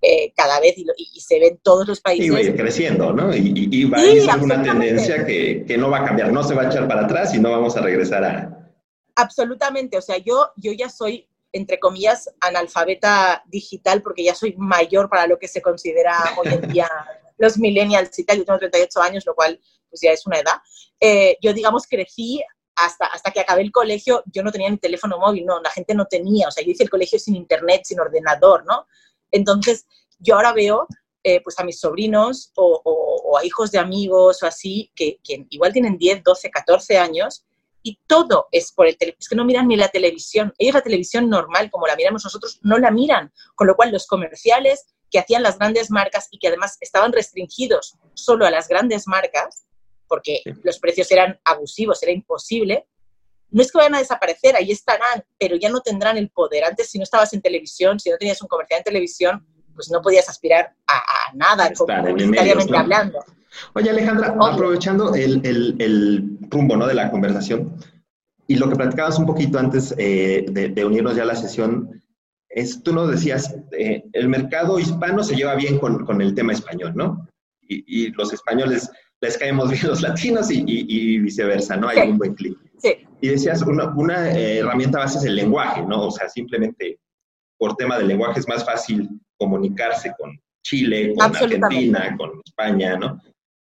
Eh, 0.01 0.31
cada 0.33 0.61
vez 0.61 0.75
y, 0.77 1.19
se 1.19 1.39
ve 1.39 1.47
en 1.47 1.57
todos 1.57 1.85
los 1.85 1.99
países. 1.99 2.25
Y 2.25 2.29
va 2.29 2.37
a 2.37 2.41
ir 2.41 2.55
creciendo, 2.55 3.11
¿no? 3.11 3.35
Y, 3.35 3.83
va 3.85 3.97
a 3.97 4.01
ser 4.01 4.41
una 4.41 4.63
tendencia 4.63 5.25
que, 5.25 5.65
que, 5.67 5.77
no 5.77 5.89
va 5.89 5.99
a 5.99 6.05
cambiar, 6.05 6.31
no 6.31 6.41
se 6.41 6.55
va 6.55 6.63
a 6.63 6.67
echar 6.67 6.87
para 6.87 7.01
atrás 7.01 7.33
y 7.33 7.39
no 7.39 7.51
vamos 7.51 7.75
a 7.75 7.81
regresar 7.81 8.23
a... 8.23 8.71
Absolutamente, 9.15 9.97
o 9.97 10.01
sea, 10.01 10.17
yo, 10.17 10.51
yo 10.55 10.71
ya 10.71 10.89
soy, 10.89 11.27
entre 11.51 11.79
comillas, 11.79 12.29
analfabeta 12.39 13.43
digital 13.47 14.01
porque 14.01 14.23
ya 14.23 14.35
soy 14.35 14.55
mayor 14.57 15.09
para 15.09 15.27
lo 15.27 15.37
que 15.37 15.49
se 15.49 15.61
considera 15.61 16.15
hoy 16.37 16.53
en 16.53 16.71
día 16.71 16.89
los 17.37 17.57
millennials 17.57 18.17
y 18.17 18.23
tal, 18.23 18.37
yo 18.37 18.45
tengo 18.45 18.59
38 18.59 19.01
años, 19.01 19.25
lo 19.25 19.35
cual 19.35 19.59
pues 19.89 20.01
ya 20.01 20.11
es 20.11 20.25
una 20.25 20.39
edad. 20.39 20.55
Eh, 20.99 21.37
yo, 21.41 21.53
digamos, 21.53 21.87
crecí 21.87 22.43
hasta, 22.75 23.05
hasta 23.07 23.31
que 23.31 23.41
acabé 23.41 23.61
el 23.61 23.71
colegio, 23.71 24.23
yo 24.27 24.43
no 24.43 24.51
tenía 24.51 24.69
ni 24.69 24.77
teléfono 24.77 25.17
móvil, 25.17 25.45
no, 25.45 25.61
la 25.61 25.69
gente 25.69 25.93
no 25.93 26.05
tenía, 26.05 26.47
o 26.47 26.51
sea, 26.51 26.63
yo 26.63 26.71
hice 26.71 26.83
el 26.83 26.89
colegio 26.89 27.19
sin 27.19 27.35
internet, 27.35 27.81
sin 27.83 27.99
ordenador, 27.99 28.65
¿no? 28.65 28.87
Entonces, 29.31 29.85
yo 30.17 30.35
ahora 30.35 30.53
veo 30.53 30.87
eh, 31.21 31.41
pues 31.41 31.59
a 31.59 31.65
mis 31.65 31.79
sobrinos 31.79 32.53
o, 32.55 33.37
a 33.37 33.45
hijos 33.45 33.71
de 33.71 33.79
amigos 33.79 34.41
o 34.41 34.47
así, 34.47 34.91
que, 34.95 35.19
igual 35.49 35.73
tienen 35.73 35.97
10, 35.97 36.23
12, 36.23 36.49
14 36.49 36.97
años, 36.97 37.45
y 37.83 37.99
todo 38.07 38.47
es 38.51 38.71
por 38.71 38.87
el 38.87 38.97
teléfono. 38.97 39.17
Es 39.19 39.29
que 39.29 39.35
no 39.35 39.45
miran 39.45 39.67
ni 39.67 39.75
la 39.75 39.89
televisión. 39.89 40.53
Ellos 40.57 40.75
la 40.75 40.81
televisión 40.81 41.29
normal, 41.29 41.69
como 41.71 41.87
la 41.87 41.95
miramos 41.95 42.23
nosotros, 42.23 42.59
no 42.61 42.77
la 42.77 42.91
miran. 42.91 43.33
Con 43.55 43.67
lo 43.67 43.75
cual, 43.75 43.91
los 43.91 44.05
comerciales 44.05 44.85
que 45.09 45.19
hacían 45.19 45.43
las 45.43 45.57
grandes 45.57 45.89
marcas 45.89 46.27
y 46.31 46.39
que 46.39 46.49
además 46.49 46.77
estaban 46.81 47.13
restringidos 47.13 47.95
solo 48.13 48.45
a 48.45 48.51
las 48.51 48.67
grandes 48.67 49.07
marcas, 49.07 49.65
porque 50.09 50.41
los 50.63 50.79
precios 50.79 51.09
eran 51.11 51.39
abusivos, 51.45 52.03
era 52.03 52.11
imposible, 52.11 52.85
no 53.51 53.61
es 53.61 53.71
que 53.71 53.77
vayan 53.77 53.95
a 53.95 53.99
desaparecer, 53.99 54.55
ahí 54.55 54.71
estarán, 54.71 55.23
pero 55.39 55.55
ya 55.55 55.69
no 55.69 55.81
tendrán 55.81 56.17
el 56.17 56.29
poder. 56.29 56.63
Antes, 56.63 56.89
si 56.89 56.97
no 56.97 57.03
estabas 57.03 57.33
en 57.33 57.41
televisión, 57.41 57.99
si 57.99 58.09
no 58.09 58.17
tenías 58.17 58.41
un 58.41 58.47
comercial 58.47 58.79
en 58.79 58.83
televisión, 58.83 59.47
pues 59.73 59.89
no 59.89 60.01
podías 60.01 60.29
aspirar 60.29 60.75
a, 60.87 61.01
nada, 61.33 61.71
publicitariamente 61.71 62.77
hablando. 62.77 63.19
Oye, 63.73 63.89
Alejandra, 63.89 64.35
aprovechando 64.39 65.15
el, 65.15 65.41
el, 65.45 66.37
rumbo 66.49 66.77
¿no? 66.77 66.85
de 66.85 66.93
la 66.93 67.09
conversación 67.09 67.75
y 68.47 68.55
lo 68.55 68.69
que 68.69 68.75
platicabas 68.75 69.17
un 69.17 69.25
poquito 69.25 69.57
antes 69.57 69.93
eh, 69.97 70.45
de, 70.49 70.85
unirnos 70.85 71.15
ya 71.15 71.23
a 71.23 71.27
la 71.27 71.35
sesión, 71.35 72.01
es, 72.49 72.83
tú 72.83 72.93
nos 72.93 73.09
decías, 73.09 73.55
eh, 73.71 74.03
el 74.13 74.27
mercado 74.27 74.79
hispano 74.79 75.23
se 75.23 75.35
lleva 75.35 75.55
bien 75.55 75.79
con, 75.79 76.05
con 76.05 76.21
el 76.21 76.33
tema 76.33 76.53
español, 76.53 76.93
¿no? 76.95 77.27
Y, 77.61 77.83
y, 77.87 78.11
los 78.11 78.33
españoles 78.33 78.89
les 79.21 79.37
caemos 79.37 79.69
bien 79.69 79.87
los 79.87 80.01
latinos 80.01 80.49
y, 80.51 80.63
y 80.65 81.19
viceversa, 81.19 81.75
¿no? 81.75 81.89
Hay 81.89 82.09
un 82.09 82.17
buen 82.17 82.35
clic. 82.35 82.57
Y 83.21 83.27
decías, 83.27 83.61
una, 83.63 83.93
una 83.95 84.31
eh, 84.31 84.59
herramienta 84.59 84.99
base 84.99 85.17
es 85.17 85.25
el 85.25 85.35
lenguaje, 85.35 85.81
¿no? 85.81 86.07
O 86.07 86.11
sea, 86.11 86.29
simplemente 86.29 86.99
por 87.57 87.75
tema 87.75 87.97
del 87.97 88.07
lenguaje 88.07 88.39
es 88.39 88.47
más 88.47 88.63
fácil 88.63 89.09
comunicarse 89.37 90.13
con 90.17 90.39
Chile, 90.63 91.13
con 91.15 91.35
Argentina, 91.35 92.15
con 92.17 92.41
España, 92.45 92.97
¿no? 92.97 93.21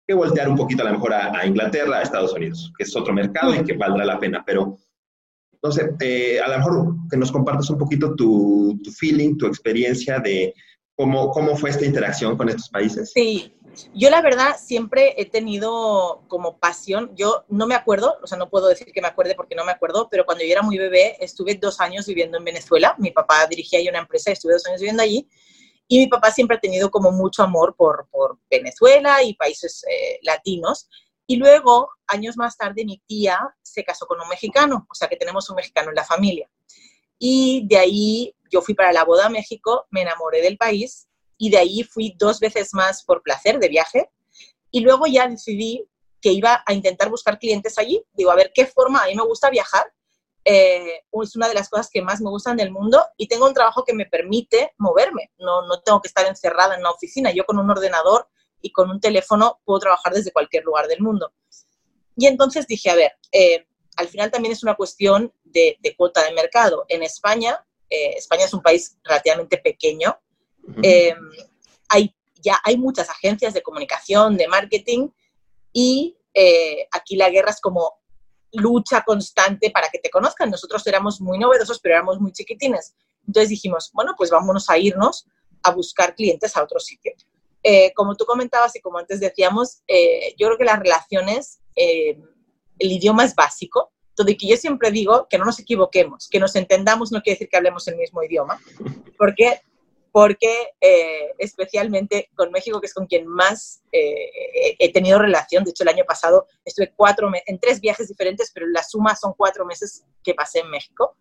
Que 0.06 0.14
voltear 0.14 0.49
un 0.49 0.56
poquito 0.56 0.82
a 0.82 0.87
lo 0.87 0.92
mejor 0.92 1.14
a, 1.14 1.44
Inglaterra, 1.44 1.99
a 1.99 2.02
Estados 2.02 2.32
Unidos, 2.34 2.72
que 2.76 2.84
es 2.84 2.94
otro 2.94 3.12
mercado 3.12 3.54
y 3.54 3.64
que 3.64 3.72
valdrá 3.72 4.04
la 4.04 4.20
pena. 4.20 4.44
Pero, 4.46 4.78
no 5.61 5.72
sé, 5.72 5.90
eh, 6.00 6.40
a 6.40 6.49
lo 6.49 6.58
mejor 6.58 6.94
que 7.11 7.16
nos 7.16 7.32
compartas 7.32 7.68
un 7.70 7.78
poquito 7.78 8.14
tu, 8.14 8.80
tu 8.82 8.90
feeling, 8.92 9.37
tu 9.37 9.46
experiencia 9.46 10.20
de 10.20 10.54
cómo, 10.96 11.30
cómo 11.30 11.56
fue 11.56 11.70
esta 11.70 11.84
interacción 11.84 12.37
con 12.37 12.49
estos 12.49 12.68
países. 12.68 13.11
Sí, 13.12 13.54
yo 13.95 14.11
la 14.11 14.23
verdad 14.23 14.57
siempre 14.59 15.14
he 15.17 15.26
tenido 15.26 16.23
como 16.29 16.59
pasión, 16.59 17.14
yo 17.14 17.45
no 17.49 17.67
me 17.67 17.75
acuerdo, 17.75 18.19
o 18.23 18.26
sea, 18.26 18.38
no 18.38 18.50
puedo 18.50 18.69
decir 18.69 18.93
que 18.93 19.00
me 19.00 19.09
acuerde 19.09 19.35
porque 19.35 19.55
no 19.55 19.64
me 19.64 19.73
acuerdo, 19.73 20.09
pero 20.11 20.25
cuando 20.25 20.45
yo 20.45 20.52
era 20.52 20.62
muy 20.62 20.79
bebé 20.79 21.17
estuve 21.21 21.55
dos 21.55 21.81
años 21.81 22.07
viviendo 22.07 22.38
en 22.38 22.45
Venezuela, 22.45 22.95
mi 22.99 23.11
papá 23.11 23.47
dirigía 23.47 23.79
ahí 23.79 23.88
una 23.88 24.00
empresa, 24.00 24.31
estuve 24.31 24.55
dos 24.55 24.67
años 24.67 24.81
viviendo 24.81 25.02
allí, 25.02 25.29
y 25.88 25.99
mi 25.99 26.07
papá 26.07 26.31
siempre 26.31 26.57
ha 26.57 26.61
tenido 26.61 26.91
como 26.91 27.11
mucho 27.11 27.43
amor 27.43 27.76
por, 27.76 28.09
Venezuela 28.50 29.23
y 29.23 29.35
países 29.35 29.85
eh, 29.91 30.19
latinos. 30.23 30.88
Y 31.26 31.37
luego, 31.37 31.91
años 32.07 32.37
más 32.37 32.57
tarde, 32.57 32.85
mi 32.85 32.99
tía 33.07 33.38
se 33.61 33.85
casó 33.85 34.07
con 34.07 34.21
un 34.21 34.29
mexicano, 34.29 34.87
o 34.91 34.95
sea 34.95 35.09
que 35.09 35.17
tenemos 35.17 35.49
un 35.50 35.57
mexicano 35.57 35.91
en 35.91 35.97
la 35.97 36.05
familia. 36.05 36.49
Y 37.19 37.67
de 37.69 37.76
ahí 37.76 38.35
yo 38.50 38.62
fui 38.62 38.75
para 38.75 38.93
la 38.93 39.05
boda 39.05 39.26
a 39.26 39.31
México, 39.31 39.87
me 39.91 40.02
enamoré 40.02 40.41
del 40.41 40.57
país 40.57 41.09
y 41.42 41.50
de 41.50 41.58
ahí 41.58 41.82
fui 41.82 42.14
dos 42.16 42.38
veces 42.38 42.72
más 42.72 43.02
por 43.02 43.20
placer 43.20 43.58
de 43.58 43.68
viaje 43.68 44.08
y 44.70 44.78
luego 44.78 45.06
ya 45.08 45.26
decidí 45.26 45.84
que 46.20 46.30
iba 46.30 46.62
a 46.64 46.72
intentar 46.72 47.11
buscar 47.11 47.40
clientes 47.40 47.80
allí. 47.80 48.00
Digo, 48.12 48.30
a 48.30 48.37
ver 48.37 48.52
qué 48.54 48.64
forma, 48.64 49.02
a 49.02 49.08
mí 49.08 49.16
me 49.16 49.25
gusta 49.25 49.50
viajar, 49.50 49.92
eh, 50.44 51.02
es 51.20 51.34
una 51.34 51.49
de 51.49 51.54
las 51.54 51.68
cosas 51.68 51.90
que 51.92 52.00
más 52.00 52.20
me 52.20 52.30
gustan 52.30 52.56
del 52.56 52.70
mundo 52.70 53.04
y 53.16 53.26
tengo 53.26 53.46
un 53.46 53.54
trabajo 53.54 53.84
que 53.84 53.92
me 53.92 54.06
permite 54.06 54.72
moverme, 54.78 55.32
no, 55.38 55.66
no 55.66 55.80
tengo 55.80 56.00
que 56.00 56.06
estar 56.06 56.25
encerrada 56.26 56.75
en 56.75 56.80
una 56.82 56.92
oficina, 56.92 57.32
yo 57.32 57.44
con 57.44 57.58
un 57.58 57.68
ordenador 57.68 58.28
y 58.61 58.70
con 58.70 58.88
un 58.88 59.00
teléfono 59.00 59.61
puedo 59.64 59.80
trabajar 59.80 60.12
desde 60.12 60.30
cualquier 60.30 60.62
lugar 60.62 60.87
del 60.87 61.00
mundo. 61.00 61.32
Y 62.16 62.26
entonces 62.28 62.68
dije, 62.68 62.88
a 62.88 62.94
ver, 62.94 63.14
eh, 63.32 63.66
al 63.96 64.06
final 64.06 64.30
también 64.30 64.52
es 64.52 64.62
una 64.62 64.76
cuestión 64.76 65.34
de, 65.42 65.76
cuota 65.96 66.22
de 66.22 66.34
mercado. 66.34 66.84
En 66.87 67.02
España, 67.02 67.66
eh, 67.90 68.14
España 68.16 68.44
es 68.44 68.54
un 68.54 68.62
país 68.62 68.96
relativamente 69.02 69.58
pequeño, 69.58 70.22
hay, 71.88 72.14
ya 72.42 72.59
hay 72.64 72.76
muchas 72.76 73.09
agencias 73.11 73.54
de 73.54 73.62
comunicación, 73.62 74.37
de 74.37 74.49
marketing, 74.49 75.09
y 75.73 76.16
eh, 76.35 76.87
aquí 76.92 77.16
la 77.16 77.31
guerra 77.31 77.50
es 77.50 77.61
como 77.61 78.00
lucha 78.52 79.02
constante 79.02 79.71
para 79.71 79.88
que 79.88 79.99
te 79.99 80.11
conozcan. 80.11 80.50
Nosotros 80.50 80.87
éramos 80.87 81.21
muy 81.21 81.38
novedosos, 81.38 81.81
pero 81.81 81.95
éramos 81.95 82.21
muy 82.21 82.33
chiquitines. 82.33 82.95
Entonces 83.26 83.49
dijimos, 83.49 83.90
bueno, 83.92 84.14
pues 84.16 84.31
vámonos 84.31 84.69
a 84.69 84.78
irnos 84.78 85.26
a 85.62 85.71
buscar 85.71 86.14
clientes 86.14 86.57
a 86.57 86.62
otro 86.62 86.81
sitio. 86.81 87.12
Eh, 87.62 87.92
como 87.95 88.16
tú 88.16 88.25
comentabas 88.25 88.75
y 88.76 88.81
como 88.81 88.99
antes 88.99 89.21
decíamos, 89.21 89.83
eh, 89.87 90.35
yo 90.37 90.49
creo 90.49 90.59
que 90.59 90.64
las 90.64 90.81
relaciones, 90.81 91.61
el 91.75 92.19
idioma 92.78 93.25
es 93.25 93.35
básico. 93.35 93.92
Y 94.25 94.37
que 94.37 94.47
yo 94.47 94.57
siempre 94.57 94.92
digo 94.92 95.26
que 95.28 95.37
no 95.37 95.45
nos 95.45 95.59
equivoquemos, 95.59 96.28
que 96.28 96.38
nos 96.38 96.54
entendamos 96.54 97.11
no 97.11 97.23
quiere 97.23 97.35
decir 97.35 97.49
que 97.49 97.57
hablemos 97.57 97.88
el 97.88 97.97
mismo 97.97 98.23
idioma, 98.23 98.61
porque 99.19 99.61
porque 100.12 100.75
eh, 100.78 101.33
especialmente 101.38 102.31
con 102.35 102.52
México, 102.52 102.81
que 102.81 102.87
es 102.87 102.92
con 102.92 103.07
quien 103.07 103.26
más 103.26 103.83
eh, 103.90 104.76
he 104.78 104.92
tenido 104.92 105.19
relación. 105.19 105.64
De 105.64 105.71
hecho, 105.71 105.85
el 105.85 105.88
año 105.88 106.04
pasado 106.04 106.47
estuve 106.66 106.92
cuatro 106.95 107.31
en 107.47 107.59
tres 107.59 107.81
viajes 107.81 108.09
diferentes, 108.09 108.52
pero 108.52 108.66
la 108.66 108.83
suma 108.85 109.16
son 109.16 109.33
cuatro 109.35 109.64
meses 109.64 110.04
que 110.23 110.35
pasé 110.35 110.61
en 110.61 110.71
México. 110.71 111.16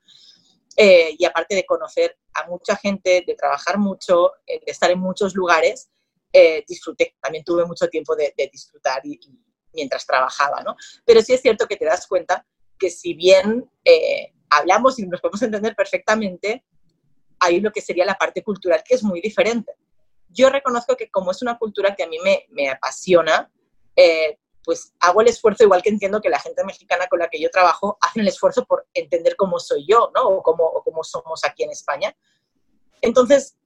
Eh, 0.75 1.15
y 1.17 1.25
aparte 1.25 1.55
de 1.55 1.65
conocer 1.65 2.17
a 2.33 2.47
mucha 2.47 2.75
gente, 2.75 3.23
de 3.25 3.35
trabajar 3.35 3.77
mucho, 3.77 4.33
de 4.45 4.61
estar 4.65 4.91
en 4.91 4.99
muchos 4.99 5.35
lugares, 5.35 5.89
disfruté. 6.67 7.15
También 7.21 7.45
tuve 7.45 7.65
mucho 7.65 7.87
tiempo 7.87 8.15
de, 8.15 8.33
disfrutar 8.51 9.01
mientras 9.73 10.05
trabajaba, 10.05 10.63
¿no? 10.63 10.75
Pero 11.05 11.21
sí 11.21 11.33
es 11.33 11.41
cierto 11.41 11.65
que 11.65 11.77
te 11.77 11.85
das 11.85 12.07
cuenta 12.07 12.45
que 12.77 12.89
si 12.89 13.13
bien 13.13 13.69
hablamos 14.49 14.99
y 14.99 15.07
nos 15.07 15.21
podemos 15.21 15.41
entender 15.41 15.75
perfectamente, 15.75 16.63
hay 17.41 17.59
lo 17.59 17.71
que 17.71 17.81
sería 17.81 18.05
la 18.05 18.15
parte 18.15 18.43
cultural, 18.43 18.81
que 18.85 18.95
es 18.95 19.03
muy 19.03 19.19
diferente. 19.19 19.73
Yo 20.29 20.49
reconozco 20.49 20.95
que 20.95 21.09
como 21.09 21.31
es 21.31 21.41
una 21.41 21.57
cultura 21.57 21.95
que 21.95 22.03
a 22.03 22.07
mí 22.07 22.17
me, 22.23 22.45
me 22.51 22.69
apasiona, 22.69 23.51
eh, 23.95 24.37
pues 24.63 24.93
hago 24.99 25.21
el 25.21 25.27
esfuerzo, 25.27 25.63
igual 25.63 25.81
que 25.81 25.89
entiendo 25.89 26.21
que 26.21 26.29
la 26.29 26.39
gente 26.39 26.63
mexicana 26.63 27.07
con 27.07 27.19
la 27.19 27.29
que 27.29 27.41
yo 27.41 27.49
trabajo 27.49 27.97
hacen 27.99 28.21
el 28.21 28.27
esfuerzo 28.27 28.63
por 28.63 28.87
entender 28.93 29.35
cómo 29.35 29.59
soy 29.59 29.85
yo, 29.87 30.11
¿no? 30.15 30.21
O 30.21 30.43
cómo, 30.43 30.63
o 30.65 30.83
cómo 30.83 31.03
somos 31.03 31.43
aquí 31.43 31.63
en 31.63 31.71
España. 31.71 32.15
Entonces, 33.01 33.57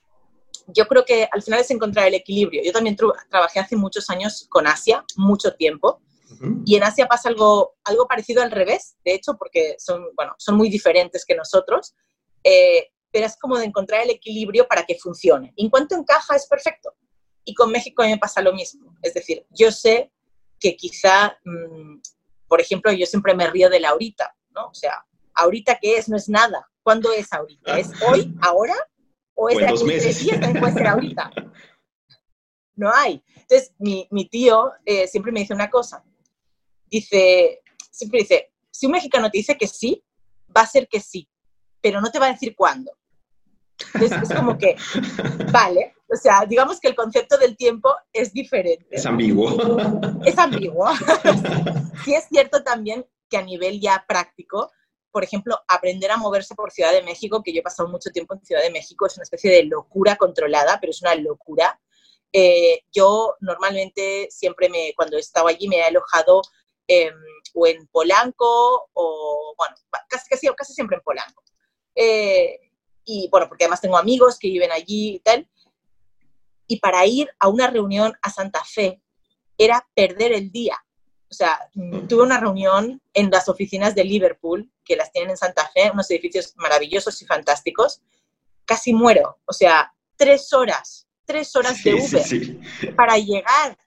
yo 0.67 0.87
creo 0.87 1.03
que 1.03 1.27
al 1.31 1.43
final 1.43 1.59
es 1.59 1.69
encontrar 1.69 2.07
el 2.07 2.13
equilibrio. 2.13 2.63
Yo 2.63 2.71
también 2.71 2.95
trabajé 3.29 3.59
hace 3.59 3.75
muchos 3.75 4.09
años 4.09 4.47
con 4.49 4.65
Asia, 4.67 5.03
mucho 5.17 5.53
tiempo, 5.53 6.01
y 6.65 6.75
en 6.75 6.83
Asia 6.83 7.07
pasa 7.07 7.29
algo, 7.29 7.75
algo 7.83 8.07
parecido 8.07 8.41
al 8.41 8.51
revés, 8.51 8.97
de 9.05 9.13
hecho, 9.13 9.37
porque 9.37 9.75
son, 9.77 10.07
bueno, 10.15 10.33
son 10.37 10.55
muy 10.55 10.69
diferentes 10.69 11.23
que 11.23 11.35
nosotros. 11.35 11.93
Eh, 12.43 12.89
pero 13.15 13.27
es 13.27 13.37
como 13.37 13.57
de 13.57 13.63
encontrar 13.63 14.01
el 14.01 14.09
equilibrio 14.09 14.67
para 14.67 14.83
que 14.83 14.99
funcione. 14.99 15.53
En 15.55 15.69
cuanto 15.69 15.95
encaja, 15.95 16.35
es 16.35 16.47
perfecto. 16.47 16.93
Y 17.45 17.53
con 17.53 17.71
México 17.71 18.03
me 18.03 18.17
pasa 18.17 18.41
lo 18.41 18.51
mismo. 18.51 18.93
Es 19.01 19.13
decir, 19.13 19.45
yo 19.51 19.71
sé 19.71 20.11
que 20.59 20.75
quizá, 20.75 21.39
mm, 21.45 22.01
por 22.45 22.59
ejemplo, 22.59 22.91
yo 22.91 23.05
siempre 23.05 23.33
me 23.33 23.49
río 23.49 23.69
de 23.69 23.79
la 23.79 23.91
ahorita, 23.91 24.35
¿no? 24.49 24.67
O 24.67 24.73
sea, 24.73 25.05
ahorita 25.33 25.79
qué 25.81 25.95
es, 25.95 26.09
no 26.09 26.17
es 26.17 26.27
nada. 26.27 26.69
¿Cuándo 26.83 27.13
es 27.13 27.31
ahorita? 27.31 27.79
¿Es 27.79 27.89
hoy, 28.01 28.35
ahora? 28.41 28.75
¿O 29.33 29.47
es 29.47 29.59
de 29.59 29.65
aquí 29.65 29.85
tres 29.85 30.19
días? 30.19 30.41
También 30.41 30.59
puede 30.59 30.73
ser 30.73 30.87
ahorita. 30.87 31.31
No 32.77 32.91
hay. 32.93 33.23
Entonces, 33.33 33.73
mi, 33.77 34.05
mi 34.11 34.27
tío 34.27 34.73
eh, 34.83 35.07
siempre 35.07 35.31
me 35.31 35.39
dice 35.39 35.53
una 35.53 35.69
cosa. 35.69 36.03
Dice, 36.87 37.61
siempre 37.89 38.19
dice, 38.19 38.51
si 38.69 38.87
un 38.87 38.91
mexicano 38.91 39.31
te 39.31 39.37
dice 39.37 39.57
que 39.57 39.67
sí, 39.67 40.03
va 40.53 40.63
a 40.63 40.67
ser 40.67 40.89
que 40.89 40.99
sí, 40.99 41.29
pero 41.79 42.01
no 42.01 42.11
te 42.11 42.19
va 42.19 42.25
a 42.25 42.33
decir 42.33 42.53
cuándo. 42.53 42.91
Es 44.01 44.33
como 44.33 44.57
que, 44.57 44.75
vale, 45.51 45.95
o 46.11 46.15
sea, 46.15 46.45
digamos 46.47 46.79
que 46.79 46.87
el 46.87 46.95
concepto 46.95 47.37
del 47.37 47.57
tiempo 47.57 47.93
es 48.13 48.31
diferente. 48.31 48.87
Es 48.91 49.05
ambiguo. 49.05 49.57
Es 50.25 50.37
ambiguo. 50.37 50.87
sí 52.05 52.13
es 52.13 52.25
cierto 52.29 52.63
también 52.63 53.05
que 53.29 53.37
a 53.37 53.41
nivel 53.41 53.81
ya 53.81 54.05
práctico, 54.07 54.71
por 55.11 55.23
ejemplo, 55.23 55.57
aprender 55.67 56.11
a 56.11 56.17
moverse 56.17 56.55
por 56.55 56.71
Ciudad 56.71 56.91
de 56.91 57.03
México, 57.03 57.41
que 57.41 57.53
yo 57.53 57.59
he 57.59 57.63
pasado 57.63 57.89
mucho 57.89 58.11
tiempo 58.11 58.33
en 58.33 58.45
Ciudad 58.45 58.61
de 58.61 58.69
México, 58.69 59.05
es 59.05 59.15
una 59.17 59.23
especie 59.23 59.51
de 59.51 59.63
locura 59.63 60.15
controlada, 60.15 60.77
pero 60.79 60.91
es 60.91 61.01
una 61.01 61.15
locura. 61.15 61.79
Eh, 62.31 62.83
yo 62.93 63.35
normalmente 63.39 64.27
siempre 64.29 64.69
me, 64.69 64.93
cuando 64.95 65.17
he 65.17 65.21
estado 65.21 65.47
allí, 65.47 65.67
me 65.67 65.77
he 65.77 65.83
alojado 65.83 66.41
o 67.53 67.65
en 67.65 67.87
Polanco 67.87 68.89
o, 68.93 69.55
bueno, 69.57 69.75
casi, 70.07 70.29
casi, 70.29 70.47
casi 70.55 70.73
siempre 70.73 70.97
en 70.97 71.03
Polanco. 71.03 71.43
Eh, 71.95 72.59
y 73.05 73.29
bueno, 73.31 73.47
porque 73.47 73.65
además 73.65 73.81
tengo 73.81 73.97
amigos 73.97 74.37
que 74.39 74.49
viven 74.49 74.71
allí 74.71 75.15
y 75.15 75.19
tal. 75.19 75.47
Y 76.67 76.79
para 76.79 77.05
ir 77.05 77.29
a 77.39 77.47
una 77.47 77.67
reunión 77.67 78.13
a 78.21 78.29
Santa 78.29 78.63
Fe 78.63 79.01
era 79.57 79.87
perder 79.95 80.33
el 80.33 80.51
día. 80.51 80.77
O 81.29 81.33
sea, 81.33 81.59
mm, 81.73 82.07
tuve 82.07 82.23
una 82.23 82.39
reunión 82.39 83.01
en 83.13 83.29
las 83.29 83.47
oficinas 83.47 83.95
de 83.95 84.03
Liverpool, 84.03 84.71
que 84.83 84.95
las 84.95 85.11
tienen 85.11 85.31
en 85.31 85.37
Santa 85.37 85.69
Fe, 85.73 85.91
unos 85.91 86.09
edificios 86.11 86.53
maravillosos 86.57 87.21
y 87.21 87.25
fantásticos. 87.25 88.01
Casi 88.65 88.93
muero. 88.93 89.39
O 89.45 89.53
sea, 89.53 89.93
tres 90.15 90.51
horas, 90.53 91.07
tres 91.25 91.55
horas 91.55 91.83
de 91.83 91.93
Uber 91.95 92.95
para 92.95 93.17
llegar. 93.17 93.77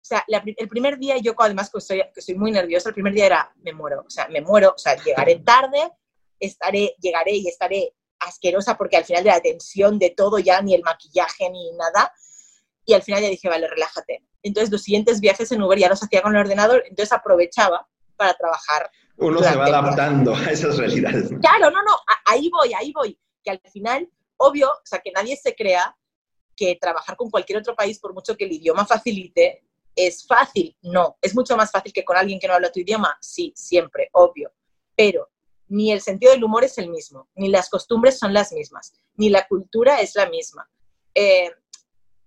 O 0.00 0.06
sea, 0.08 0.24
el 0.26 0.68
primer 0.68 0.98
día, 0.98 1.18
yo 1.18 1.34
además 1.36 1.70
que 1.70 1.80
soy, 1.80 2.02
que 2.14 2.22
soy 2.22 2.34
muy 2.34 2.50
nerviosa, 2.50 2.88
el 2.88 2.94
primer 2.94 3.12
día 3.12 3.26
era, 3.26 3.52
me 3.56 3.74
muero, 3.74 4.04
o 4.06 4.10
sea, 4.10 4.26
me 4.28 4.40
muero, 4.40 4.72
o 4.74 4.78
sea, 4.78 4.96
llegaré 4.96 5.36
tarde, 5.40 5.92
estaré, 6.40 6.94
llegaré 6.98 7.32
y 7.32 7.46
estaré 7.46 7.92
asquerosa 8.20 8.76
porque 8.76 8.96
al 8.96 9.04
final 9.04 9.24
de 9.24 9.30
la 9.30 9.40
tensión 9.40 9.98
de 9.98 10.10
todo 10.10 10.38
ya, 10.38 10.60
ni 10.62 10.74
el 10.74 10.82
maquillaje 10.82 11.50
ni 11.50 11.72
nada. 11.72 12.12
Y 12.84 12.94
al 12.94 13.02
final 13.02 13.22
ya 13.22 13.28
dije, 13.28 13.48
vale, 13.48 13.68
relájate. 13.68 14.24
Entonces 14.42 14.70
los 14.70 14.82
siguientes 14.82 15.20
viajes 15.20 15.50
en 15.52 15.62
Uber 15.62 15.78
ya 15.78 15.88
los 15.88 16.02
hacía 16.02 16.22
con 16.22 16.34
el 16.34 16.40
ordenador, 16.40 16.84
entonces 16.86 17.12
aprovechaba 17.12 17.86
para 18.16 18.34
trabajar. 18.34 18.90
Uno 19.16 19.42
se 19.42 19.56
va 19.56 19.66
adaptando 19.66 20.34
a 20.34 20.50
esas 20.50 20.76
realidades. 20.76 21.28
Claro, 21.40 21.70
no, 21.70 21.82
no, 21.82 21.98
ahí 22.24 22.48
voy, 22.50 22.72
ahí 22.74 22.92
voy. 22.92 23.18
Que 23.42 23.50
al 23.50 23.60
final, 23.72 24.08
obvio, 24.36 24.70
o 24.70 24.86
sea, 24.86 25.00
que 25.00 25.10
nadie 25.12 25.36
se 25.36 25.54
crea 25.54 25.96
que 26.56 26.76
trabajar 26.80 27.16
con 27.16 27.30
cualquier 27.30 27.58
otro 27.58 27.74
país, 27.74 27.98
por 27.98 28.12
mucho 28.14 28.36
que 28.36 28.44
el 28.44 28.52
idioma 28.52 28.84
facilite, 28.84 29.64
es 29.94 30.26
fácil. 30.26 30.76
No, 30.82 31.16
es 31.20 31.34
mucho 31.34 31.56
más 31.56 31.70
fácil 31.70 31.92
que 31.92 32.04
con 32.04 32.16
alguien 32.16 32.38
que 32.38 32.48
no 32.48 32.54
habla 32.54 32.70
tu 32.70 32.80
idioma. 32.80 33.16
Sí, 33.20 33.52
siempre, 33.56 34.08
obvio. 34.12 34.52
Pero 34.96 35.28
ni 35.68 35.92
el 35.92 36.00
sentido 36.00 36.32
del 36.32 36.44
humor 36.44 36.64
es 36.64 36.78
el 36.78 36.90
mismo, 36.90 37.28
ni 37.34 37.48
las 37.48 37.68
costumbres 37.68 38.18
son 38.18 38.32
las 38.32 38.52
mismas, 38.52 38.94
ni 39.14 39.28
la 39.28 39.46
cultura 39.46 40.00
es 40.00 40.14
la 40.14 40.28
misma. 40.28 40.68
Eh, 41.14 41.50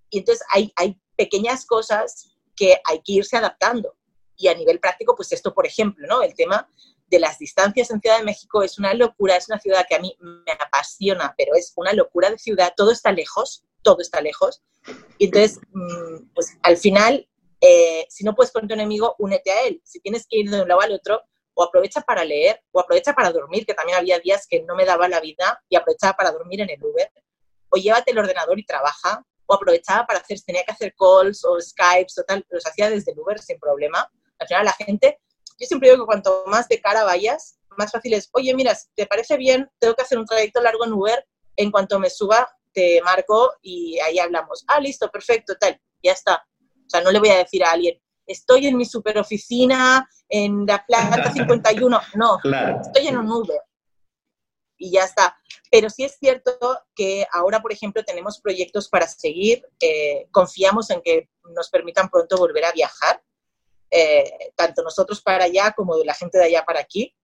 y 0.10 0.19
entonces 0.19 0.45
hay, 0.51 0.71
hay 0.75 1.00
pequeñas 1.15 1.65
cosas 1.65 2.36
que 2.55 2.79
hay 2.83 3.01
que 3.01 3.13
irse 3.13 3.38
adaptando. 3.38 3.95
Y 4.36 4.48
a 4.48 4.55
nivel 4.55 4.79
práctico, 4.79 5.15
pues 5.15 5.31
esto, 5.31 5.53
por 5.53 5.65
ejemplo, 5.65 6.07
¿no? 6.07 6.24
El 6.24 6.33
tema 6.33 6.67
de 7.07 7.19
las 7.19 7.38
distancias 7.38 7.91
en 7.91 8.00
Ciudad 8.00 8.17
de 8.17 8.24
México 8.24 8.63
es 8.63 8.79
una 8.79 8.93
locura, 8.93 9.36
es 9.36 9.48
una 9.50 9.60
ciudad 9.60 9.86
que 9.88 9.95
a 9.95 10.00
mí 10.00 10.15
me 10.19 10.51
apasiona, 10.53 11.36
pero 11.38 11.53
es 11.55 11.74
una 11.75 11.93
locura 11.93 12.29
de 12.29 12.38
ciudad, 12.38 12.74
todo 12.75 12.91
está 12.91 13.12
lejos, 13.12 13.63
todo 13.83 14.00
está 14.00 14.21
lejos. 14.21 14.63
Y 15.17 15.25
entonces, 15.25 15.60
mm, 15.71 16.33
pues 16.33 16.57
al 16.63 16.77
final, 16.77 17.27
eh, 17.60 18.05
si 18.10 18.24
no 18.24 18.33
puedes 18.33 18.51
con 18.51 18.67
tu 18.67 18.74
enemigo, 18.74 19.15
únete 19.19 19.51
a 19.51 19.63
él. 19.63 19.81
Si 19.83 20.00
tienes 20.00 20.25
que 20.27 20.39
ir 20.39 20.50
de 20.50 20.62
un 20.62 20.67
lado 20.67 20.81
al 20.81 20.93
otro, 20.93 21.21
o 21.53 21.63
aprovecha 21.63 22.01
para 22.01 22.24
leer, 22.24 22.62
o 22.72 22.79
aprovecha 22.79 23.13
para 23.13 23.31
dormir, 23.31 23.65
que 23.65 23.74
también 23.74 23.98
había 23.98 24.20
días 24.20 24.48
que 24.48 24.62
no 24.63 24.75
me 24.75 24.86
daba 24.86 25.08
la 25.08 25.20
vida 25.20 25.62
y 25.70 25.75
aprovechaba 25.75 26.13
para 26.13 26.31
dormir 26.31 26.62
en 26.62 26.70
el 26.70 26.84
Uber, 26.84 27.12
o 27.70 27.77
llévate 27.77 28.12
el 28.12 28.20
ordenador 28.20 28.60
y 28.60 28.65
trabaja, 28.65 29.25
o 29.46 29.53
aprovechaba 29.53 30.05
para 30.05 30.20
hacer, 30.20 30.39
tenía 30.41 30.63
que 30.63 30.72
hacer 30.72 30.93
calls 30.98 31.43
o 31.43 31.60
Skypes 31.60 32.17
o 32.20 32.24
tal, 32.24 32.46
los 32.50 32.65
hacía 32.65 32.89
desde 32.89 33.12
el 33.12 33.20
Uber 33.20 33.39
sin 33.39 33.60
problema. 33.60 34.10
Al 34.39 34.48
final 34.48 34.65
la 34.65 34.74
gente, 34.74 35.20
yo 35.60 35.67
siempre 35.67 35.89
digo 35.89 36.03
que 36.03 36.08
cuanto 36.08 36.43
más 36.48 36.67
de 36.67 36.79
cara 36.79 37.03
vayas, 37.03 37.60
más 37.77 37.91
fácil 37.91 38.13
es, 38.13 38.29
oye, 38.34 38.53
mira, 38.53 38.77
¿te 38.96 39.05
parece 39.05 39.38
bien? 39.38 39.70
Tengo 39.79 39.96
que 39.96 40.03
hacer 40.03 40.17
un 40.17 40.25
trayecto 40.25 40.62
largo 40.62 40.86
en 40.86 40.93
Uber, 40.93 41.27
en 41.55 41.72
cuanto 41.72 42.00
me 42.00 42.10
suba, 42.10 42.50
te 42.74 43.01
marco 43.01 43.53
y 43.62 44.00
ahí 44.00 44.20
hablamos. 44.20 44.63
Ah, 44.67 44.79
listo, 44.79 45.10
perfecto, 45.10 45.55
tal, 45.60 45.79
ya 46.01 46.13
está. 46.13 46.46
O 46.86 46.89
sea, 46.89 47.01
no 47.01 47.12
le 47.12 47.20
voy 47.20 47.29
a 47.29 47.38
decir 47.38 47.63
a 47.63 47.72
alguien, 47.72 48.01
estoy 48.25 48.68
en 48.68 48.78
mi 48.78 48.86
super 48.86 49.18
oficina 49.18 50.08
en 50.30 50.66
la 50.66 50.86
planta 50.86 51.32
51. 51.34 52.01
No, 52.16 52.40
estoy 52.82 53.08
en 53.08 53.18
un 53.18 53.32
Uber. 53.32 53.62
y 54.78 54.92
ya 54.92 55.04
está. 55.04 55.38
Pero 55.70 55.90
sí 55.90 56.04
es 56.04 56.18
cierto 56.20 56.58
que 56.96 57.25
ahora, 57.32 57.62
por 57.62 57.72
ejemplo, 57.72 58.04
tenemos 58.04 58.42
proyectos 58.42 58.90
para 58.90 59.08
seguir. 59.08 59.63
Eh, 59.80 60.28
confiamos 60.32 60.90
en 60.90 61.01
que 61.01 61.30
nos 61.56 61.70
permitan 61.70 62.10
pronto 62.10 62.38
volver 62.38 62.66
a 62.66 62.72
viajar, 62.72 63.22
eh, 63.90 64.51
tanto 64.56 64.82
nosotros 64.82 65.22
para 65.22 65.46
allá 65.46 65.74
como 65.75 65.96
la 66.04 66.13
gente 66.13 66.38
de 66.38 66.46
allá 66.46 66.63
para 66.66 66.80
aquí. 66.80 67.16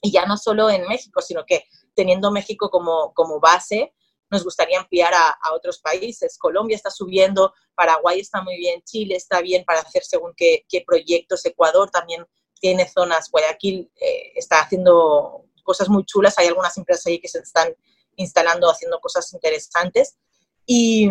Y 0.00 0.12
ya 0.12 0.26
no 0.26 0.36
solo 0.36 0.70
en 0.70 0.86
México, 0.86 1.20
sino 1.20 1.44
que 1.44 1.64
teniendo 1.94 2.30
México 2.30 2.70
como, 2.70 3.12
como 3.14 3.40
base, 3.40 3.94
nos 4.30 4.44
gustaría 4.44 4.78
ampliar 4.78 5.12
a, 5.14 5.54
otros 5.54 5.78
países. 5.78 6.38
Colombia 6.38 6.76
está 6.76 6.90
subiendo, 6.90 7.54
Paraguay 7.74 8.20
está 8.20 8.42
muy 8.42 8.56
bien, 8.56 8.82
Chile 8.82 9.16
está 9.16 9.40
bien 9.40 9.64
para 9.64 9.80
hacer 9.80 10.04
según 10.04 10.34
qué, 10.36 10.64
proyectos, 10.86 11.44
Ecuador 11.46 11.90
también 11.90 12.26
tiene 12.60 12.88
zonas, 12.88 13.30
Guayaquil 13.30 13.90
eh, 14.00 14.32
está 14.34 14.60
haciendo 14.60 15.44
cosas 15.62 15.88
muy 15.88 16.04
chulas, 16.04 16.38
hay 16.38 16.48
algunas 16.48 16.76
empresas 16.76 17.06
ahí 17.06 17.20
que 17.20 17.28
se 17.28 17.38
están 17.38 17.74
instalando, 18.16 18.70
haciendo 18.70 19.00
cosas 19.00 19.32
interesantes. 19.32 20.18
Y, 20.66 21.10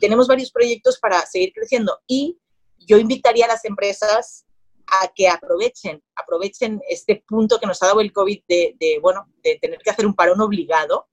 tenemos 0.00 0.28
varios 0.28 0.50
proyectos 0.52 0.98
para 0.98 1.24
seguir 1.24 1.52
creciendo. 1.54 1.98
Y 2.06 2.38
yo 2.76 2.98
invitaría 2.98 3.46
a 3.46 3.48
las 3.48 3.64
empresas 3.64 4.44
a 4.86 5.08
que 5.14 5.28
aprovechen, 5.28 6.02
aprovechen 6.14 6.80
este 6.88 7.22
punto 7.26 7.58
que 7.58 7.66
nos 7.66 7.82
ha 7.82 7.86
dado 7.86 8.00
el 8.00 8.12
COVID 8.12 8.42
de, 8.48 8.98
bueno, 9.00 9.26
de 9.42 9.58
tener 9.60 9.78
que 9.78 9.90
hacer 9.90 10.06
un 10.06 10.14
parón 10.14 10.40
obligado 10.40 11.08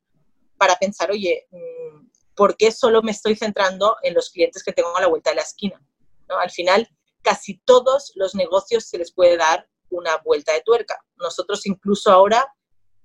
para 0.57 0.75
pensar, 0.75 1.11
oye, 1.11 1.47
mm, 1.51 2.09
¿por 2.35 2.57
qué 2.57 2.71
solo 2.71 3.01
me 3.01 3.11
estoy 3.11 3.35
centrando 3.35 3.97
en 4.03 4.13
los 4.13 4.29
clientes 4.29 4.63
que 4.63 4.73
tengo 4.73 4.95
a 4.95 5.01
la 5.01 5.07
vuelta 5.07 5.29
de 5.31 5.37
la 5.37 5.41
esquina? 5.41 5.81
¿No? 6.27 6.37
Al 6.37 6.51
final, 6.51 6.89
casi 7.21 7.59
todos 7.65 8.11
los 8.15 8.35
negocios 8.35 8.85
se 8.85 8.97
les 8.97 9.11
puede 9.11 9.37
dar 9.37 9.67
una 9.89 10.17
vuelta 10.17 10.53
de 10.53 10.61
tuerca. 10.61 11.03
Nosotros 11.17 11.65
incluso 11.65 12.11
ahora, 12.11 12.45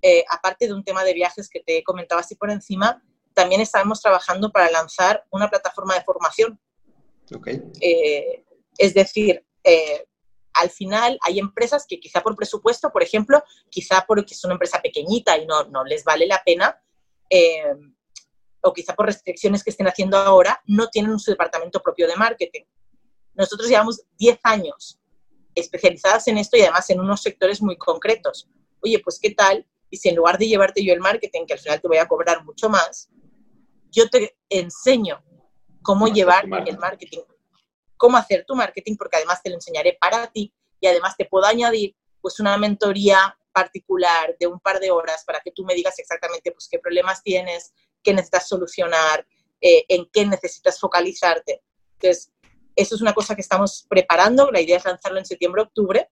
eh, 0.03 0.25
aparte 0.29 0.67
de 0.67 0.75
un 0.75 0.85
tema 0.85 1.05
de 1.05 1.15
viajes 1.15 1.49
que 1.49 1.61
te 1.61 1.79
he 1.79 1.85
comentado 1.85 2.21
así 2.21 2.35
por 2.35 2.51
encima, 2.51 3.03
también 3.35 3.61
estamos 3.61 4.01
trabajando 4.01 4.51
para 4.51 4.71
lanzar 4.71 5.25
una 5.31 5.49
plataforma 5.49 5.95
de 5.95 6.05
formación. 6.05 6.61
Okay. 7.35 7.63
Eh, 7.81 8.45
es 8.77 8.95
decir, 8.95 9.45
eh, 9.63 10.07
al 10.55 10.71
final 10.71 11.19
hay 11.23 11.39
empresas 11.39 11.87
que 11.89 12.01
quizá 12.01 12.23
por 12.23 12.37
presupuesto, 12.37 12.91
por 12.91 13.03
ejemplo, 13.03 13.43
quizá 13.69 14.05
porque 14.07 14.35
es 14.35 14.45
una 14.45 14.55
empresa 14.55 14.81
pequeñita 14.83 15.39
y 15.39 15.47
no, 15.47 15.65
no 15.65 15.85
les 15.85 16.05
vale 16.05 16.27
la 16.27 16.43
pena, 16.45 16.83
eh, 17.31 17.75
o 18.63 18.73
quizá 18.73 18.95
por 18.95 19.07
restricciones 19.07 19.65
que 19.65 19.71
estén 19.71 19.89
haciendo 19.89 20.17
ahora, 20.19 20.61
no 20.67 20.89
tienen 20.89 21.19
su 21.19 21.31
departamento 21.31 21.81
propio 21.81 22.07
de 22.07 22.17
marketing. 22.17 22.65
Nosotros 23.35 23.69
llevamos 23.69 24.03
10 24.19 24.39
años 24.43 25.01
especializadas 25.55 26.29
en 26.29 26.39
esto 26.39 26.57
y 26.57 26.63
además 26.63 26.91
en 26.91 27.01
unos 27.01 27.23
sectores 27.23 27.63
muy 27.63 27.77
concretos. 27.77 28.49
Oye, 28.83 28.99
pues 28.99 29.19
¿qué 29.21 29.31
tal? 29.31 29.67
Y 29.89 29.97
si 29.97 30.09
en 30.09 30.17
lugar 30.17 30.39
de 30.39 30.47
llevarte 30.47 30.85
yo 30.85 30.93
el 30.93 31.01
marketing, 31.01 31.47
que 31.47 31.55
al 31.55 31.59
final 31.59 31.81
te 31.81 31.89
voy 31.89 31.97
a 31.97 32.07
cobrar 32.07 32.45
mucho 32.45 32.69
más, 32.69 33.11
yo 33.91 34.09
te 34.09 34.37
enseño 34.49 35.23
cómo, 35.83 36.09
llevar 36.09 36.45
el 36.67 36.79
marketing, 36.79 37.21
cómo 37.97 38.17
hacer 38.17 38.45
tu 38.47 38.55
marketing, 38.55 38.97
porque 38.97 39.17
además 39.17 39.43
te 39.43 39.51
lo 39.51 39.57
enseñaré 39.57 39.97
para 40.01 40.27
ti 40.29 40.53
y 40.81 40.87
además 40.87 41.17
te 41.17 41.25
puedo 41.25 41.47
añadir 41.47 41.97
pues 42.21 42.39
una 42.39 42.57
mentoría 42.57 43.37
particular 43.53 44.37
de 44.39 44.47
un 44.47 44.61
par 44.61 44.81
de 44.81 44.91
horas 44.91 45.25
para 45.27 45.41
que 45.41 45.53
tú 45.53 45.65
me 45.65 45.75
digas 45.75 45.99
exactamente 45.99 46.53
pues, 46.53 46.69
qué 46.71 46.79
problemas 46.79 47.23
tienes, 47.23 47.73
qué 48.03 48.13
necesitas 48.13 48.49
solucionar, 48.49 49.27
eh, 49.61 49.85
en 49.89 50.09
qué 50.13 50.27
necesitas 50.27 50.79
focalizarte. 50.79 51.63
Entonces, 51.95 52.33
eso 52.77 52.95
es 52.95 53.01
una 53.03 53.13
cosa 53.13 53.35
que 53.35 53.43
estamos 53.43 53.87
preparando, 53.89 54.51
la 54.51 54.61
idea 54.61 54.79
es 54.79 54.85
lanzarlo 54.85 55.19
en 55.19 55.27
septiembre-octubre 55.27 56.09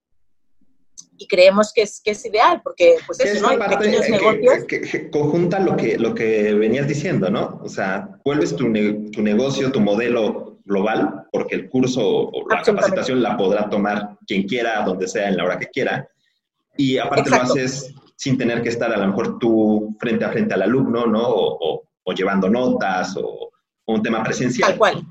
y 1.16 1.26
creemos 1.26 1.72
que 1.72 1.82
es, 1.82 2.00
que 2.00 2.12
es 2.12 2.24
ideal, 2.24 2.60
porque 2.62 2.96
pues 3.06 3.20
eso, 3.20 3.42
¿no? 3.42 3.48
Hay 3.48 3.58
pequeños 3.58 4.08
negocios. 4.08 4.64
Que, 4.68 5.10
conjunta 5.10 5.58
lo 5.58 5.76
que, 5.76 5.98
lo 5.98 6.14
que 6.14 6.54
venías 6.54 6.86
diciendo, 6.86 7.30
¿no? 7.30 7.60
O 7.62 7.68
sea, 7.68 8.08
vuelves 8.24 8.54
tu, 8.54 8.72
tu 9.10 9.22
negocio, 9.22 9.72
tu 9.72 9.80
modelo 9.80 10.58
global, 10.64 11.26
porque 11.32 11.56
el 11.56 11.68
curso 11.68 12.02
o 12.04 12.48
la 12.48 12.62
capacitación 12.62 13.22
la 13.22 13.36
podrá 13.36 13.68
tomar 13.68 14.16
quien 14.26 14.46
quiera, 14.46 14.82
donde 14.82 15.08
sea, 15.08 15.28
en 15.28 15.36
la 15.36 15.44
hora 15.44 15.58
que 15.58 15.68
quiera, 15.68 16.08
y 16.78 16.96
aparte 16.96 17.28
lo 17.28 17.36
haces 17.36 17.92
sin 18.14 18.38
tener 18.38 18.62
que 18.62 18.68
estar 18.68 18.90
a 18.92 18.96
lo 18.96 19.08
mejor 19.08 19.38
tú 19.38 19.96
frente 19.98 20.24
a 20.24 20.30
frente 20.30 20.54
al 20.54 20.62
alumno, 20.62 21.06
¿no? 21.06 21.22
O, 21.24 21.84
llevando 22.16 22.48
notas 22.48 23.14
o, 23.18 23.50
un 23.86 24.02
tema 24.02 24.22
presencial. 24.22 24.70
Tal 24.70 24.78
cual. 24.78 25.02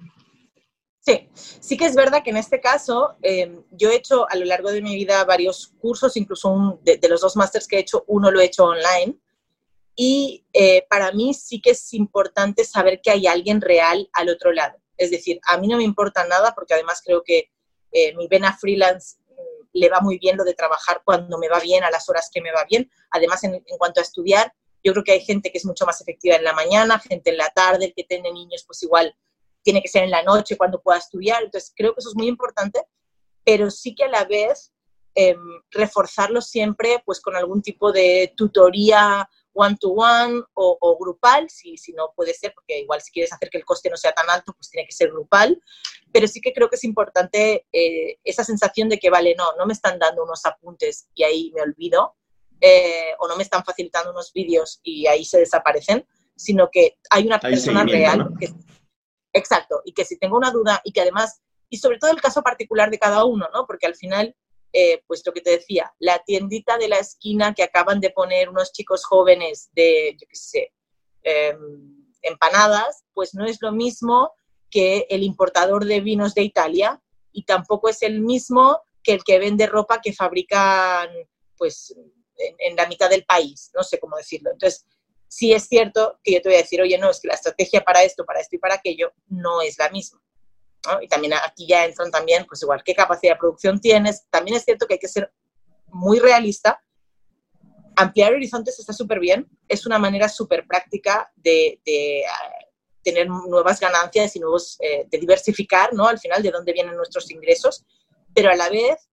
Sí, 1.00 1.30
sí 1.36 1.78
que 1.78 1.86
es 1.86 1.96
verdad 1.96 2.24
que 2.24 2.32
en 2.32 2.38
este 2.38 2.60
caso 2.60 3.16
em, 3.22 3.64
yo 3.72 3.92
he 3.92 3.96
hecho 3.96 4.28
a 4.30 4.36
lo 4.36 4.46
largo 4.46 4.72
de 4.72 4.82
mi 4.82 4.96
vida 4.96 5.24
varios 5.26 5.74
cursos, 5.80 6.18
incluso 6.18 6.50
un, 6.50 6.80
de, 6.84 7.00
los 7.08 7.22
dos 7.22 7.36
másters 7.36 7.68
que 7.68 7.78
he 7.78 7.80
hecho, 7.80 8.04
uno 8.08 8.32
lo 8.32 8.40
he 8.40 8.46
hecho 8.46 8.66
online. 8.66 9.16
Y 9.96 10.46
eh, 10.54 10.86
para 10.90 11.12
mí 11.12 11.34
sí 11.34 11.62
que 11.62 11.72
es 11.72 11.94
importante 11.94 12.64
saber 12.64 13.02
que 13.02 13.12
hay 13.12 13.28
alguien 13.28 13.62
real 13.62 14.10
al 14.14 14.30
otro 14.30 14.52
lado. 14.52 14.78
Es 14.96 15.12
decir, 15.12 15.40
a 15.48 15.58
mí 15.58 15.68
no 15.68 15.78
me 15.78 15.84
importa 15.84 16.26
nada 16.28 16.54
porque 16.56 16.74
además 16.74 17.02
creo 17.04 17.24
que 17.24 17.52
eh, 17.92 18.16
mi 18.16 18.28
vena 18.28 18.56
freelance 18.58 19.18
le 19.80 19.90
va 19.90 20.00
muy 20.02 20.18
bien 20.18 20.38
lo 20.38 20.44
de 20.44 20.54
trabajar 20.54 21.02
cuando 21.04 21.38
me 21.38 21.50
va 21.50 21.60
bien, 21.60 21.84
a 21.84 21.92
las 21.92 22.10
horas 22.10 22.30
que 22.34 22.42
me 22.42 22.52
va 22.52 22.66
bien. 22.66 22.90
Además, 23.12 23.44
en, 23.44 23.64
cuanto 23.78 24.00
a 24.00 24.04
estudiar, 24.04 24.54
yo 24.84 24.94
creo 24.94 25.04
que 25.04 25.12
hay 25.14 25.22
gente 25.22 25.52
que 25.52 25.58
es 25.58 25.66
mucho 25.66 25.86
más 25.86 26.02
efectiva 26.02 26.36
en 26.36 26.44
la 26.44 26.54
mañana, 26.54 27.00
gente 27.00 27.30
en 27.30 27.38
la 27.38 27.50
tarde, 27.50 27.86
el 27.86 27.94
que 27.94 28.04
tiene 28.04 28.32
niños, 28.32 28.64
pues 28.66 28.82
igual 28.84 29.16
tiene 29.64 29.82
que 29.82 29.88
ser 29.88 30.04
en 30.04 30.12
la 30.12 30.24
noche 30.24 30.58
cuando 30.58 30.82
pueda 30.82 30.98
estudiar. 30.98 31.44
Entonces, 31.44 31.74
creo 31.76 31.94
que 31.94 32.00
eso 32.00 32.10
es 32.10 32.16
muy 32.16 32.28
importante, 32.28 32.82
pero 33.44 33.70
sí 33.70 33.96
que 33.96 34.06
a 34.06 34.10
la 34.10 34.26
vez 34.26 34.74
em, 35.16 35.40
reforzarlo 35.72 36.42
siempre 36.42 37.02
pues 37.06 37.20
con 37.22 37.36
algún 37.36 37.62
tipo 37.62 37.92
de 37.92 38.34
tutoría 38.36 39.30
one-to-one 39.58 40.44
o, 40.54 40.98
grupal, 41.00 41.50
si, 41.50 41.78
si 41.78 41.92
no 41.94 42.14
puede 42.16 42.34
ser, 42.34 42.54
porque 42.54 42.80
igual 42.80 43.02
si 43.02 43.12
quieres 43.12 43.34
hacer 43.34 43.50
que 43.50 43.58
el 43.58 43.66
coste 43.66 43.90
no 43.90 43.98
sea 43.98 44.12
tan 44.12 44.30
alto, 44.30 44.54
pues 44.54 44.70
tiene 44.70 44.88
que 44.88 44.94
ser 44.94 45.10
grupal, 45.10 45.60
pero 46.14 46.28
sí 46.28 46.40
que 46.42 46.54
creo 46.54 46.70
que 46.70 46.76
es 46.76 46.84
importante 46.84 47.66
eh, 47.72 48.20
esa 48.24 48.44
sensación 48.44 48.88
de 48.88 49.00
que, 49.00 49.10
vale, 49.10 49.36
no, 49.36 49.56
no 49.58 49.66
me 49.66 49.74
están 49.74 49.98
dando 49.98 50.24
unos 50.24 50.46
apuntes 50.46 51.08
y 51.16 51.24
ahí 51.24 51.52
me 51.56 51.62
olvido, 51.62 52.16
eh, 52.62 53.14
o 53.20 53.28
no 53.28 53.36
me 53.36 53.44
están 53.44 53.64
facilitando 53.64 54.12
unos 54.12 54.32
vídeos 54.32 54.80
y 54.84 55.08
ahí 55.08 55.26
se 55.26 55.40
desaparecen, 55.40 56.08
sino 56.36 56.70
que 56.72 56.98
hay 57.10 57.26
una 57.26 57.40
persona 57.40 57.84
real. 57.84 58.30
Que, 58.40 58.54
exacto, 59.34 59.82
y 59.86 59.94
que 59.94 60.06
si 60.06 60.18
tengo 60.18 60.38
una 60.38 60.52
duda 60.52 60.82
y 60.84 60.92
que 60.92 61.02
además, 61.02 61.42
y 61.70 61.78
sobre 61.78 61.98
todo 61.98 62.12
el 62.12 62.22
caso 62.22 62.44
particular 62.44 62.90
de 62.92 63.00
cada 63.00 63.26
uno, 63.26 63.48
¿no? 63.54 63.66
Porque 63.66 63.88
al 63.88 63.96
final 63.96 64.36
eh, 64.74 65.02
pues 65.08 65.24
lo 65.26 65.34
que 65.34 65.42
te 65.42 65.52
decía, 65.52 65.94
la 66.00 66.20
tiendita 66.20 66.78
de 66.78 66.88
la 66.88 66.98
esquina 66.98 67.54
que 67.54 67.64
acaban 67.64 68.00
de 68.00 68.12
poner 68.12 68.50
unos 68.50 68.72
chicos 68.72 69.06
jóvenes 69.06 69.70
de, 69.74 70.16
yo 70.20 70.28
qué 70.28 70.36
sé, 70.36 70.74
em, 71.24 72.06
empanadas, 72.22 73.04
pues 73.14 73.34
no 73.34 73.46
es 73.46 73.58
lo 73.62 73.72
mismo 73.72 74.32
que 74.70 75.08
el 75.10 75.24
importador 75.24 75.86
de 75.86 76.02
vinos 76.02 76.34
de 76.36 76.44
Italia 76.44 77.02
y 77.32 77.44
tampoco 77.44 77.90
es 77.90 78.02
el 78.02 78.20
mismo 78.22 78.82
que 79.02 79.14
el 79.14 79.24
que 79.24 79.40
vende 79.40 79.68
ropa 79.68 80.02
que 80.02 80.14
fabrican 80.14 81.10
pues 81.58 81.96
en, 82.38 82.56
en 82.60 82.76
la 82.76 82.88
mitad 82.88 83.10
del 83.10 83.26
país, 83.26 83.72
no 83.74 83.84
sé 83.84 84.00
cómo 84.00 84.18
decirlo. 84.18 84.52
Entonces, 84.52 84.86
sí 85.28 85.54
es 85.54 85.68
cierto 85.68 86.20
que 86.24 86.34
yo 86.34 86.42
te 86.42 86.50
voy 86.50 86.58
a 86.58 86.62
decir, 86.62 86.82
oye, 86.82 86.98
no, 86.98 87.10
es 87.10 87.20
que 87.20 87.28
la 87.28 87.36
estrategia 87.36 87.84
para 87.84 88.04
esto, 88.04 88.26
para 88.26 88.40
esto 88.40 88.56
y 88.56 88.60
para 88.60 88.76
aquello 88.76 89.14
no 89.28 89.62
es 89.62 89.78
la 89.78 89.90
misma. 89.90 90.22
Y 91.02 91.08
también 91.08 91.34
aquí 91.34 91.68
ya 91.68 91.86
entran 91.86 92.12
también, 92.12 92.46
pues 92.46 92.62
igual, 92.62 92.82
qué 92.84 92.96
capacidad 92.96 93.34
de 93.34 93.40
producción 93.40 93.80
tienes. 93.80 94.26
También 94.30 94.58
es 94.58 94.64
cierto 94.64 94.88
que 94.88 94.94
hay 94.94 95.00
que 95.00 95.08
ser 95.08 95.34
muy 95.88 96.20
realista. 96.20 96.82
Ampliar 97.96 98.34
horizontes 98.34 98.80
está 98.80 98.94
súper 98.94 99.20
bien, 99.20 99.50
es 99.68 99.86
una 99.86 100.00
manera 100.00 100.30
súper 100.30 100.68
práctica 100.68 101.32
de, 101.36 101.82
de 101.86 102.24
uh, 102.26 102.68
tener 103.04 103.28
nuevas 103.28 103.80
ganancias 103.80 104.36
y 104.36 104.40
nuevos, 104.40 104.78
eh, 104.80 105.08
de 105.10 105.18
diversificar, 105.18 105.94
¿no? 105.94 106.08
Al 106.08 106.20
final, 106.20 106.44
de 106.44 106.52
dónde 106.52 106.74
vienen 106.74 106.96
nuestros 106.96 107.32
ingresos, 107.32 107.86
pero 108.36 108.52
a 108.52 108.56
la 108.56 108.70
vez 108.70 109.10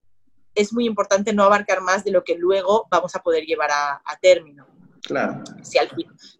es 0.53 0.71
muy 0.71 0.85
importante 0.85 1.33
no 1.33 1.43
abarcar 1.43 1.81
más 1.81 2.03
de 2.03 2.11
lo 2.11 2.23
que 2.23 2.35
luego 2.35 2.87
vamos 2.91 3.15
a 3.15 3.23
poder 3.23 3.43
llevar 3.43 3.71
a, 3.71 4.01
a 4.05 4.17
término. 4.21 4.67
Claro. 5.01 5.43
Si 5.63 5.77
al, 5.77 5.89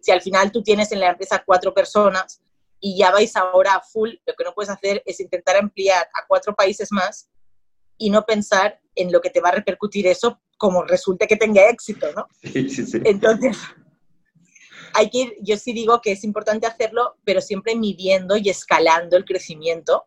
si 0.00 0.10
al 0.10 0.22
final 0.22 0.50
tú 0.50 0.62
tienes 0.62 0.90
en 0.92 1.00
la 1.00 1.10
empresa 1.10 1.42
cuatro 1.44 1.74
personas 1.74 2.40
y 2.80 2.98
ya 2.98 3.10
vais 3.10 3.34
ahora 3.36 3.74
a 3.74 3.80
full, 3.80 4.10
lo 4.26 4.34
que 4.34 4.44
no 4.44 4.52
puedes 4.54 4.70
hacer 4.70 5.02
es 5.06 5.20
intentar 5.20 5.56
ampliar 5.56 6.06
a 6.14 6.26
cuatro 6.26 6.54
países 6.54 6.92
más 6.92 7.28
y 7.98 8.10
no 8.10 8.24
pensar 8.24 8.80
en 8.94 9.10
lo 9.12 9.20
que 9.20 9.30
te 9.30 9.40
va 9.40 9.48
a 9.48 9.52
repercutir 9.52 10.06
eso 10.06 10.40
como 10.58 10.82
resulte 10.84 11.26
que 11.26 11.36
tenga 11.36 11.68
éxito, 11.68 12.12
¿no? 12.14 12.26
Sí, 12.42 12.68
sí, 12.68 12.86
sí. 12.86 12.98
Entonces, 13.04 13.58
hay 14.94 15.10
que 15.10 15.18
ir, 15.18 15.36
yo 15.40 15.56
sí 15.56 15.72
digo 15.72 16.00
que 16.00 16.12
es 16.12 16.24
importante 16.24 16.66
hacerlo, 16.66 17.16
pero 17.24 17.40
siempre 17.40 17.76
midiendo 17.76 18.36
y 18.36 18.48
escalando 18.48 19.16
el 19.16 19.24
crecimiento. 19.24 20.06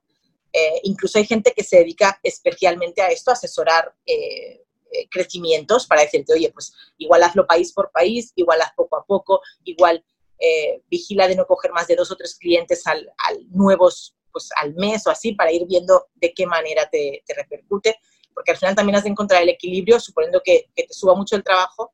Eh, 0.51 0.81
incluso 0.83 1.19
hay 1.19 1.25
gente 1.25 1.53
que 1.55 1.63
se 1.63 1.77
dedica 1.77 2.19
especialmente 2.23 3.01
a 3.01 3.09
esto, 3.09 3.29
a 3.29 3.33
asesorar 3.33 3.93
eh, 4.05 4.63
eh, 4.91 5.07
crecimientos 5.09 5.85
para 5.85 6.01
decirte, 6.01 6.33
oye, 6.33 6.51
pues 6.51 6.73
igual 6.97 7.21
hazlo 7.21 7.45
país 7.45 7.71
por 7.71 7.91
país, 7.91 8.31
igual 8.35 8.61
haz 8.61 8.71
poco 8.75 8.97
a 8.97 9.05
poco, 9.05 9.41
igual 9.63 10.03
eh, 10.39 10.81
vigila 10.89 11.27
de 11.27 11.35
no 11.35 11.45
coger 11.45 11.71
más 11.71 11.87
de 11.87 11.95
dos 11.95 12.11
o 12.11 12.15
tres 12.15 12.35
clientes 12.35 12.85
al, 12.87 13.11
nuevos 13.49 14.15
pues 14.31 14.49
al 14.61 14.73
mes 14.75 15.05
o 15.07 15.09
así 15.09 15.33
para 15.33 15.51
ir 15.51 15.65
viendo 15.67 16.07
de 16.15 16.33
qué 16.33 16.45
manera 16.45 16.87
te, 16.89 17.23
repercute, 17.35 17.97
porque 18.33 18.51
al 18.51 18.57
final 18.57 18.75
también 18.75 18.95
has 18.95 19.03
de 19.03 19.09
encontrar 19.09 19.41
el 19.41 19.49
equilibrio, 19.49 19.99
suponiendo 19.99 20.41
que, 20.43 20.69
te 20.75 20.87
suba 20.91 21.15
mucho 21.15 21.35
el 21.35 21.43
trabajo, 21.43 21.93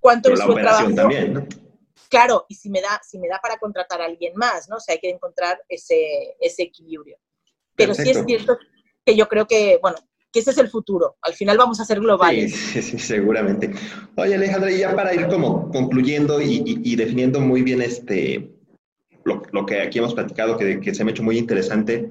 cuánto 0.00 0.32
es 0.32 0.40
su 0.40 0.54
trabajo. 0.54 0.94
También, 0.94 1.34
¿no? 1.34 1.46
Claro, 2.08 2.44
y 2.48 2.54
si 2.54 2.68
me, 2.68 2.80
da, 2.80 3.00
si 3.02 3.18
me 3.18 3.28
da 3.28 3.38
para 3.40 3.58
contratar 3.58 4.02
a 4.02 4.04
alguien 4.04 4.34
más, 4.34 4.68
¿no? 4.68 4.76
O 4.76 4.80
sea, 4.80 4.94
hay 4.94 5.00
que 5.00 5.08
encontrar 5.08 5.62
ese, 5.68 6.36
ese 6.40 6.64
equilibrio. 6.64 7.18
Pero 7.74 7.94
sí 7.94 8.10
es 8.10 8.22
cierto 8.26 8.58
que 9.04 9.16
yo 9.16 9.28
creo 9.28 9.46
que, 9.46 9.78
bueno, 9.80 9.96
que 10.32 10.40
ese 10.40 10.50
es 10.50 10.58
el 10.58 10.68
futuro. 10.68 11.16
Al 11.22 11.34
final 11.34 11.58
vamos 11.58 11.78
a 11.80 11.84
ser 11.84 12.00
globales. 12.00 12.54
Sí, 12.54 12.82
sí, 12.82 12.98
seguramente. 12.98 13.72
Oye, 14.16 14.34
Alejandra, 14.34 14.72
y 14.72 14.78
ya 14.78 14.96
para 14.96 15.14
ir 15.14 15.28
como 15.28 15.70
concluyendo 15.70 16.40
y, 16.40 16.96
definiendo 16.96 17.40
muy 17.40 17.62
bien 17.62 17.82
este, 17.82 18.50
lo, 19.24 19.66
que 19.66 19.82
aquí 19.82 19.98
hemos 19.98 20.14
platicado, 20.14 20.56
que, 20.56 20.94
se 20.94 21.04
me 21.04 21.10
ha 21.10 21.12
hecho 21.12 21.22
muy 21.22 21.38
interesante, 21.38 22.10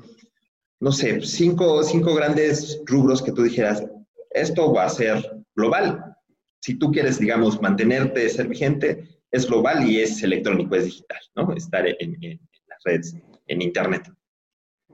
no 0.80 0.92
sé, 0.92 1.22
cinco, 1.22 1.84
cinco 1.84 2.14
grandes 2.14 2.82
rubros 2.86 3.22
que 3.22 3.32
tú 3.32 3.44
dijeras, 3.44 3.84
esto 4.32 4.72
va 4.72 4.86
a 4.86 4.90
ser 4.90 5.44
global. 5.56 6.16
Si 6.62 6.76
tú 6.76 6.92
quieres, 6.92 7.20
digamos, 7.20 7.62
mantenerte, 7.62 8.30
ser 8.30 8.48
vigente, 8.48 9.08
es 9.32 9.48
global 9.48 9.90
y 9.90 10.00
es 10.00 10.22
electrónico, 10.22 10.76
es 10.76 10.86
digital, 10.86 11.20
¿no? 11.36 11.54
Estar 11.56 11.88
en, 11.88 12.40
las 12.68 12.84
redes, 12.84 13.16
en 13.48 13.62
Internet. 13.62 14.04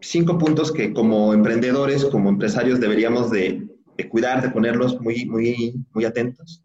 Cinco 0.02 0.38
puntos 0.38 0.72
que 0.72 0.94
como 0.94 1.34
emprendedores, 1.34 2.06
como 2.06 2.30
empresarios 2.30 2.80
deberíamos 2.80 3.32
de, 3.32 3.68
cuidar, 4.10 4.42
de 4.42 4.50
ponerlos 4.50 5.00
muy, 5.02 5.26
muy, 5.26 5.76
muy 5.94 6.06
atentos. 6.06 6.62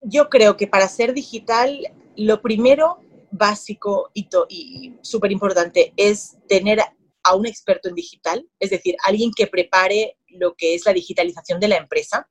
Yo 0.00 0.28
creo 0.28 0.56
que 0.56 0.66
para 0.66 0.88
ser 0.88 1.14
digital, 1.14 1.80
lo 2.16 2.42
primero 2.42 2.98
básico 3.30 4.10
y, 4.12 4.28
y 4.48 4.96
súper 5.02 5.32
importante 5.32 5.92
es 5.96 6.36
tener 6.48 6.80
a 7.24 7.34
un 7.34 7.46
experto 7.46 7.88
en 7.88 7.94
digital, 7.94 8.46
es 8.58 8.70
decir, 8.70 8.96
alguien 9.04 9.30
que 9.34 9.46
prepare 9.46 10.18
lo 10.28 10.54
que 10.54 10.74
es 10.74 10.84
la 10.84 10.92
digitalización 10.92 11.60
de 11.60 11.68
la 11.68 11.76
empresa, 11.76 12.28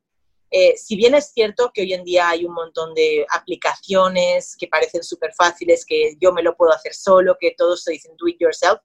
eh, 0.54 0.76
si 0.76 0.98
bien 0.98 1.16
es 1.16 1.32
cierto 1.32 1.72
que 1.74 1.82
hoy 1.82 1.94
en 1.94 2.04
día 2.04 2.28
hay 2.28 2.44
un 2.44 2.54
montón 2.54 2.94
de 2.94 3.26
aplicaciones 3.30 4.58
que 4.58 4.68
parecen 4.68 5.02
súper 5.02 5.34
fáciles, 5.34 5.86
que 5.86 6.18
yo 6.20 6.34
me 6.34 6.44
lo 6.44 6.58
puedo 6.58 6.74
hacer 6.74 6.94
solo, 6.94 7.38
que 7.40 7.56
todos 7.58 7.84
se 7.84 7.94
dicen 7.94 8.12
do 8.18 8.28
it 8.28 8.38
yourself, 8.38 8.82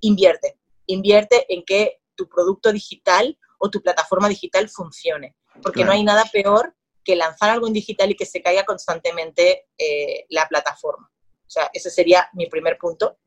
invierte. 0.00 0.58
Invierte 0.86 1.52
en 1.52 1.64
que 1.64 2.00
tu 2.14 2.28
producto 2.28 2.72
digital 2.72 3.38
o 3.58 3.70
tu 3.70 3.80
plataforma 3.80 4.28
digital 4.28 4.68
funcione. 4.68 5.36
Porque 5.62 5.84
no 5.84 5.92
hay 5.92 6.02
nada 6.02 6.24
peor 6.32 6.74
que 7.04 7.16
lanzar 7.16 7.50
algo 7.50 7.66
en 7.66 7.72
digital 7.72 8.10
y 8.10 8.16
que 8.16 8.26
se 8.26 8.42
caiga 8.42 8.64
constantemente 8.64 9.66
eh, 9.78 10.24
la 10.30 10.48
plataforma. 10.48 11.10
O 11.46 11.50
sea, 11.50 11.70
ese 11.72 11.90
sería 11.90 12.28
mi 12.32 12.46
primer 12.46 12.78
punto. 12.78 13.18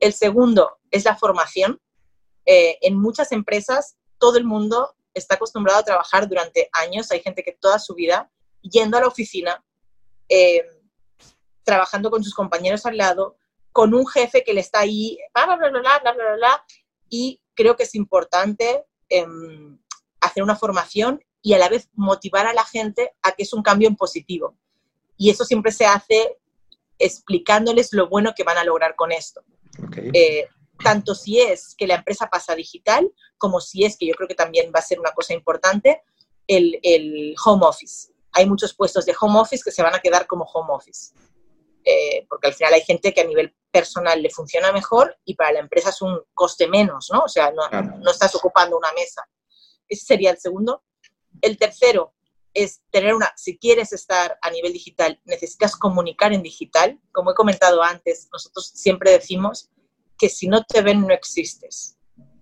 El 0.00 0.12
segundo 0.12 0.78
es 0.90 1.04
la 1.04 1.16
formación. 1.16 1.80
Eh, 2.44 2.78
en 2.80 2.96
muchas 2.96 3.32
empresas 3.32 3.96
todo 4.18 4.38
el 4.38 4.44
mundo 4.44 4.94
está 5.14 5.34
acostumbrado 5.34 5.80
a 5.80 5.84
trabajar 5.84 6.28
durante 6.28 6.68
años, 6.72 7.10
hay 7.10 7.20
gente 7.20 7.42
que 7.42 7.52
toda 7.52 7.78
su 7.78 7.94
vida 7.94 8.30
yendo 8.60 8.96
a 8.96 9.00
la 9.00 9.06
oficina, 9.06 9.64
eh, 10.28 10.64
trabajando 11.64 12.10
con 12.10 12.22
sus 12.22 12.34
compañeros 12.34 12.86
al 12.86 12.96
lado, 12.96 13.36
con 13.72 13.94
un 13.94 14.06
jefe 14.06 14.44
que 14.44 14.54
le 14.54 14.60
está 14.60 14.80
ahí, 14.80 15.18
bla, 15.34 15.46
bla, 15.46 15.56
bla, 15.56 15.68
bla, 15.70 15.80
bla, 15.80 16.12
bla, 16.12 16.34
bla, 16.36 16.64
y 17.08 17.40
creo 17.54 17.76
que 17.76 17.84
es 17.84 17.94
importante 17.94 18.84
em, 19.08 19.78
hacer 20.20 20.42
una 20.42 20.56
formación 20.56 21.22
y 21.42 21.54
a 21.54 21.58
la 21.58 21.68
vez 21.68 21.88
motivar 21.94 22.46
a 22.46 22.54
la 22.54 22.64
gente 22.64 23.12
a 23.22 23.32
que 23.32 23.44
es 23.44 23.52
un 23.52 23.62
cambio 23.62 23.88
en 23.88 23.96
positivo. 23.96 24.56
Y 25.16 25.30
eso 25.30 25.44
siempre 25.44 25.72
se 25.72 25.86
hace 25.86 26.38
explicándoles 26.98 27.92
lo 27.92 28.08
bueno 28.08 28.32
que 28.36 28.44
van 28.44 28.58
a 28.58 28.64
lograr 28.64 28.96
con 28.96 29.12
esto. 29.12 29.42
Eh, 30.12 30.48
tanto 30.82 31.14
si 31.14 31.40
es 31.40 31.74
que 31.76 31.86
la 31.86 31.96
empresa 31.96 32.28
pasa 32.28 32.54
digital, 32.54 33.10
como 33.38 33.60
si 33.60 33.84
es 33.84 33.96
que 33.96 34.06
yo 34.06 34.14
creo 34.14 34.28
que 34.28 34.34
también 34.34 34.70
va 34.74 34.80
a 34.80 34.82
ser 34.82 35.00
una 35.00 35.12
cosa 35.12 35.34
importante, 35.34 36.02
el, 36.46 37.34
home 37.44 37.66
office. 37.66 38.12
Hay 38.32 38.46
muchos 38.46 38.74
puestos 38.74 39.06
de 39.06 39.14
home 39.18 39.38
office 39.38 39.62
que 39.64 39.70
se 39.70 39.82
van 39.82 39.94
a 39.94 40.00
quedar 40.00 40.26
como 40.26 40.44
home 40.44 40.72
office, 40.72 41.14
eh, 41.88 42.26
porque 42.28 42.48
al 42.48 42.54
final 42.54 42.74
hay 42.74 42.82
gente 42.82 43.14
que 43.14 43.20
a 43.20 43.26
nivel 43.26 43.54
personal 43.70 44.20
le 44.20 44.28
funciona 44.28 44.72
mejor 44.72 45.16
y 45.24 45.36
para 45.36 45.52
la 45.52 45.60
empresa 45.60 45.90
es 45.90 46.02
un 46.02 46.20
coste 46.34 46.66
menos, 46.66 47.10
¿no? 47.12 47.20
O 47.20 47.28
sea, 47.28 47.52
no, 47.52 47.62
no 47.70 48.10
estás 48.10 48.34
ocupando 48.34 48.76
una 48.76 48.92
mesa. 48.92 49.22
Ese 49.88 50.04
sería 50.04 50.32
el 50.32 50.38
segundo. 50.38 50.82
El 51.40 51.56
tercero 51.56 52.14
es 52.54 52.82
tener 52.90 53.14
una, 53.14 53.32
si 53.36 53.56
quieres 53.56 53.92
estar 53.92 54.36
a 54.42 54.50
nivel 54.50 54.72
digital, 54.72 55.20
necesitas 55.26 55.76
comunicar 55.76 56.32
en 56.32 56.42
digital. 56.42 56.98
Como 57.12 57.30
he 57.30 57.34
comentado 57.34 57.80
antes, 57.84 58.28
nosotros 58.32 58.66
siempre 58.74 59.12
decimos 59.12 59.70
que 60.18 60.28
si 60.28 60.48
no 60.48 60.64
te 60.64 60.82
ven 60.82 61.06
no 61.06 61.14
existes. 61.14 61.98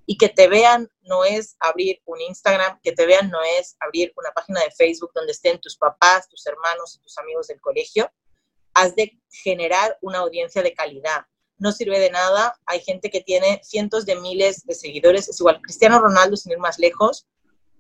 Y 0.07 0.17
que 0.17 0.31
te 0.31 0.49
vean 0.49 0.89
no 1.03 1.25
es 1.25 1.57
abrir 1.61 2.01
un 2.07 2.21
Instagram, 2.21 2.81
que 2.83 2.93
te 2.93 3.05
vean 3.05 3.29
no 3.29 3.43
es 3.59 3.77
abrir 3.81 4.13
una 4.17 4.31
página 4.33 4.61
de 4.61 4.71
Facebook 4.71 5.11
donde 5.15 5.33
estén 5.33 5.61
tus 5.61 5.77
papás, 5.77 6.29
tus 6.31 6.47
hermanos 6.47 6.95
y 6.95 7.03
tus 7.03 7.19
amigos 7.19 7.49
del 7.49 7.61
colegio. 7.61 8.11
Has 8.75 8.95
de 8.97 9.19
generar 9.31 9.97
una 10.03 10.19
audiencia 10.19 10.63
de 10.63 10.75
calidad. 10.75 11.27
No 11.59 11.73
sirve 11.73 12.01
de 12.01 12.11
nada. 12.11 12.59
Hay 12.67 12.81
gente 12.81 13.11
que 13.11 13.21
tiene 13.21 13.61
cientos 13.63 14.05
de 14.05 14.17
miles 14.17 14.65
de 14.67 14.75
seguidores. 14.75 15.29
Es 15.29 15.41
igual, 15.41 15.61
Cristiano 15.63 16.01
Ronaldo, 16.01 16.37
sin 16.37 16.53
ir 16.53 16.59
más 16.59 16.79
lejos, 16.79 17.27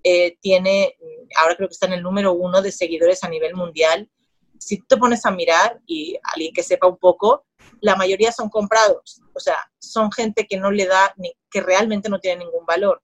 eh, 0.06 0.36
tiene, 0.42 0.96
ahora 1.40 1.56
creo 1.56 1.68
que 1.68 1.72
está 1.72 1.86
en 1.86 1.94
el 1.94 2.02
número 2.02 2.34
uno 2.34 2.60
de 2.60 2.70
seguidores 2.70 3.24
a 3.24 3.28
nivel 3.28 3.54
mundial. 3.54 4.10
Si 4.58 4.80
te 4.82 4.96
pones 4.98 5.24
a 5.24 5.30
mirar 5.30 5.80
y 5.86 6.16
alguien 6.34 6.52
que 6.52 6.62
sepa 6.62 6.86
un 6.86 6.98
poco, 6.98 7.46
la 7.80 7.96
mayoría 7.96 8.30
son 8.30 8.50
comprados. 8.50 9.22
O 9.34 9.40
sea, 9.40 9.58
son 9.78 10.12
gente 10.12 10.46
que 10.46 10.58
no 10.58 10.70
le 10.70 10.86
da, 10.86 11.12
ni, 11.16 11.32
que 11.50 11.60
realmente 11.60 12.10
no 12.10 12.20
tiene 12.20 12.44
ningún 12.44 12.66
valor. 12.66 13.02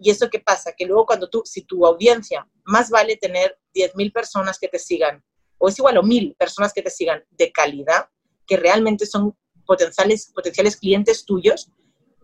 ¿Y 0.00 0.10
eso 0.10 0.28
qué 0.28 0.40
pasa? 0.40 0.72
Que 0.76 0.84
luego 0.84 1.06
cuando 1.06 1.30
tú, 1.30 1.42
si 1.44 1.62
tu 1.62 1.86
audiencia, 1.86 2.46
más 2.64 2.90
vale 2.90 3.16
tener 3.16 3.58
10.000 3.72 4.12
personas 4.12 4.58
que 4.58 4.68
te 4.68 4.78
sigan, 4.78 5.24
o 5.66 5.68
es 5.68 5.78
igual, 5.80 5.98
o 5.98 6.02
1.000 6.02 6.36
personas 6.36 6.72
que 6.72 6.80
te 6.80 6.90
sigan 6.90 7.24
de 7.28 7.50
calidad, 7.50 8.08
que 8.46 8.56
realmente 8.56 9.04
son 9.04 9.36
potenciales, 9.66 10.30
potenciales 10.32 10.76
clientes 10.76 11.24
tuyos, 11.24 11.72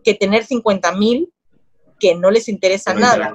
que 0.01 0.13
tener 0.13 0.45
50.000 0.45 1.29
que 1.99 2.15
no 2.15 2.31
les 2.31 2.47
interesa 2.47 2.93
nada. 2.93 3.33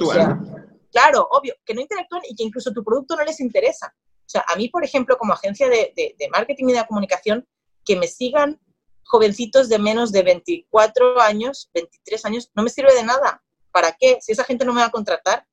claro, 0.90 1.29
obvio, 1.31 1.55
que 1.62 1.75
no 1.75 1.83
interactúan 1.83 2.23
y 2.27 2.35
que 2.35 2.42
incluso 2.42 2.73
tu 2.73 2.83
producto 2.83 3.16
no 3.16 3.25
les 3.25 3.38
interesa. 3.38 3.94
O 3.99 4.31
sea, 4.31 4.47
a 4.49 4.57
mí, 4.57 4.71
por 4.71 4.83
ejemplo, 4.83 5.18
como 5.18 5.35
agencia 5.35 5.68
de, 5.68 5.92
de 5.94 6.29
marketing 6.31 6.68
y 6.68 6.73
de 6.73 6.87
comunicación, 6.87 7.47
que 7.85 7.94
me 7.97 8.09
sigan 8.09 8.59
jovencitos 9.05 9.68
de 9.68 9.79
menos 9.79 10.11
de 10.11 10.23
24 10.23 11.21
años, 11.21 11.68
23 11.75 12.25
años, 12.25 12.51
no 12.55 12.62
me 12.62 12.71
sirve 12.71 12.94
de 12.94 13.03
nada. 13.03 13.44
¿Para 13.73 13.92
qué? 13.92 14.16
Si 14.23 14.33
esa 14.33 14.44
gente 14.44 14.64
no 14.64 14.73
me 14.73 14.81
va 14.81 14.87
a 14.87 14.90
contratar, 14.90 15.47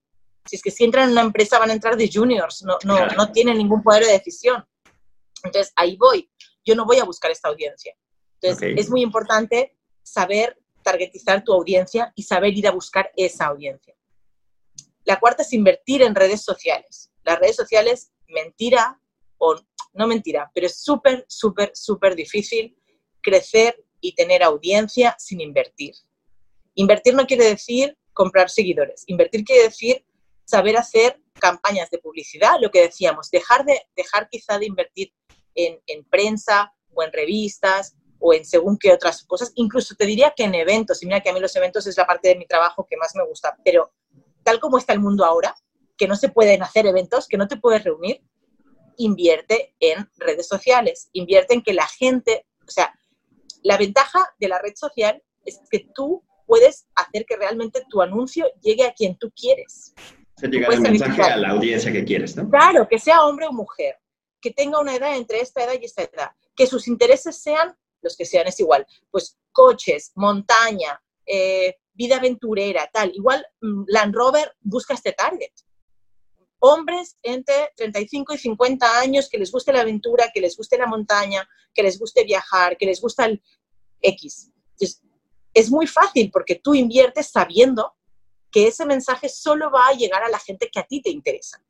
si 0.46 0.56
es 0.56 0.62
que 0.62 0.72
si 0.72 0.84
entran 0.84 1.06
en 1.06 1.12
una 1.12 1.22
empresa 1.22 1.60
van 1.60 1.72
a 1.72 1.74
entrar 1.74 1.98
de 1.98 2.10
juniors, 2.12 2.64
no, 2.64 2.78
no, 2.84 3.08
no 3.08 3.32
tienen 3.32 3.58
ningún 3.58 3.82
poder 3.82 4.06
de 4.06 4.12
decisión. 4.12 4.64
Entonces, 5.44 5.74
ahí 5.76 5.96
voy. 5.98 6.30
Yo 6.64 6.76
no 6.76 6.86
voy 6.86 6.98
a 7.00 7.04
buscar 7.04 7.32
esta 7.32 7.50
audiencia. 7.50 7.96
Entonces, 8.42 8.76
es 8.78 8.90
muy 8.90 9.02
importante 9.02 9.76
saber 10.04 10.58
targetizar 10.84 11.44
tu 11.44 11.54
audiencia 11.54 12.12
y 12.16 12.24
saber 12.24 12.56
ir 12.56 12.68
a 12.68 12.72
buscar 12.72 13.12
esa 13.16 13.48
audiencia. 13.48 13.96
La 15.04 15.20
cuarta 15.20 15.42
es 15.42 15.54
invertir 15.54 16.02
en 16.02 16.16
redes 16.16 16.42
sociales. 16.42 17.12
Las 17.24 17.40
redes 17.40 17.56
sociales, 17.56 18.12
mentira 18.28 19.00
o 19.38 19.56
no 19.94 20.08
mentira, 20.08 20.52
pero 20.54 20.68
es 20.68 20.78
súper, 20.78 21.26
súper, 21.28 21.72
súper 21.74 22.16
difícil 22.16 22.78
crecer 23.22 23.84
y 24.00 24.14
tener 24.14 24.44
audiencia 24.44 25.16
sin 25.18 25.42
invertir. 25.42 25.96
Invertir 26.76 27.16
no 27.16 27.26
quiere 27.26 27.46
decir 27.46 27.98
comprar 28.14 28.50
seguidores. 28.50 29.04
Invertir 29.08 29.44
quiere 29.44 29.64
decir 29.64 30.06
saber 30.46 30.78
hacer 30.78 31.20
campañas 31.34 31.90
de 31.90 31.98
publicidad, 31.98 32.54
lo 32.62 32.72
que 32.72 32.82
decíamos, 32.82 33.30
dejar, 33.30 33.66
de, 33.66 33.82
dejar 33.96 34.30
quizá 34.30 34.58
de 34.58 34.68
invertir 34.68 35.14
en, 35.56 36.04
prensa 36.10 36.74
o 36.94 37.04
en 37.04 37.12
revistas 37.12 37.96
o 38.20 38.34
en 38.34 38.46
según 38.46 38.78
qué 38.78 38.94
otras 38.94 39.24
cosas. 39.24 39.52
Incluso 39.56 39.96
te 39.96 40.06
diría 40.06 40.34
que 40.36 40.44
en 40.44 40.56
eventos, 40.56 41.02
y 41.04 41.06
mira 41.06 41.22
que 41.22 41.30
a 41.30 41.34
mí 41.34 41.40
los 41.40 41.56
eventos 41.56 41.86
es 41.88 41.98
la 41.98 42.06
parte 42.06 42.30
de 42.30 42.36
mi 42.36 42.46
trabajo 42.46 42.86
que 42.90 42.98
más 42.98 43.16
me 43.16 43.26
gusta, 43.26 43.58
pero 43.64 43.92
tal 44.44 44.60
como 44.60 44.78
está 44.78 44.94
el 44.94 45.02
mundo 45.02 45.26
ahora, 45.26 45.56
que 45.98 46.08
no 46.08 46.16
se 46.16 46.30
pueden 46.30 46.62
hacer 46.62 46.86
eventos, 46.86 47.28
que 47.28 47.38
no 47.38 47.48
te 47.48 47.58
puedes 47.58 47.84
reunir, 47.84 48.22
invierte 48.98 49.76
en 49.80 50.10
redes 50.18 50.48
sociales, 50.48 51.10
invierte 51.14 51.54
en 51.54 51.64
que 51.64 51.74
la 51.74 51.88
gente, 51.88 52.46
o 52.68 52.72
sea, 52.72 52.94
la 53.64 53.78
ventaja 53.78 54.34
de 54.40 54.48
la 54.48 54.60
red 54.60 54.76
social 54.76 55.22
es 55.44 55.60
que 55.70 55.88
tú 55.94 56.24
puedes 56.46 56.88
hacer 56.96 57.26
que 57.26 57.36
realmente 57.36 57.84
tu 57.90 58.02
anuncio 58.02 58.46
llegue 58.62 58.86
a 58.86 58.94
quien 58.94 59.18
tú 59.18 59.32
quieres. 59.36 59.94
Se 60.46 60.52
llega 60.52 60.68
el 60.74 60.82
mensaje 60.82 61.22
a 61.22 61.38
la 61.38 61.50
audiencia 61.50 61.92
que 61.92 62.06
quieres, 62.06 62.36
¿no? 62.36 62.50
Claro, 62.50 62.88
que 62.88 63.00
sea 63.00 63.26
hombre 63.26 63.48
o 63.48 63.52
mujer, 63.52 63.98
que 64.40 64.52
tenga 64.52 64.80
una 64.80 64.96
edad 64.96 65.16
entre 65.16 65.40
esta 65.40 65.64
edad 65.64 65.74
y 65.80 65.86
esta 65.86 66.04
edad, 66.04 66.32
que 66.56 66.68
sus 66.68 66.88
intereses 66.88 67.42
sean 67.42 67.76
los 68.02 68.16
que 68.16 68.26
sean, 68.26 68.48
es 68.48 68.60
igual, 68.60 68.86
pues 69.10 69.38
coches, 69.52 70.12
montaña, 70.16 71.02
eh, 71.26 71.76
vida 71.94 72.18
aventurera, 72.18 72.88
tal. 72.94 73.12
Igual 73.16 73.44
mm, 73.62 73.86
Land 73.88 74.14
Rover 74.14 74.56
busca 74.62 74.94
este 74.94 75.14
target 75.14 75.52
hombres 76.60 77.18
entre 77.22 77.72
35 77.76 78.34
y 78.34 78.38
50 78.38 79.00
años 79.00 79.30
que 79.30 79.38
les 79.38 79.52
guste 79.52 79.72
la 79.72 79.82
aventura, 79.82 80.32
que 80.34 80.42
les 80.42 80.58
guste 80.58 80.78
la 80.78 80.88
montaña, 80.88 81.48
que 81.74 81.84
les 81.84 82.00
guste 82.00 82.24
viajar, 82.24 82.78
que 82.78 82.86
les 82.86 83.02
gusta 83.02 83.26
el 83.26 83.42
X. 84.02 84.52
es 85.54 85.72
muy 85.72 85.88
fácil 85.88 86.30
porque 86.32 86.56
tú 86.56 86.74
inviertes 86.74 87.28
sabiendo 87.28 87.94
que 88.56 88.68
ese 88.68 88.86
mensaje 88.86 89.28
solo 89.28 89.70
va 89.70 89.88
a 89.90 89.92
llegar 89.92 90.24
a 90.24 90.30
la 90.30 90.40
gente 90.40 90.70
que 90.72 90.80
a 90.80 90.84
ti 90.84 91.02
te 91.02 91.10
interesa. 91.10 91.62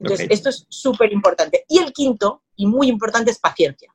Entonces, 0.00 0.26
esto 0.28 0.48
es 0.48 0.66
súper 0.68 1.12
importante. 1.12 1.64
Y 1.68 1.78
el 1.78 1.92
quinto, 1.92 2.42
y 2.56 2.66
muy 2.66 2.88
importante, 2.88 3.30
es 3.30 3.38
paciencia. 3.38 3.94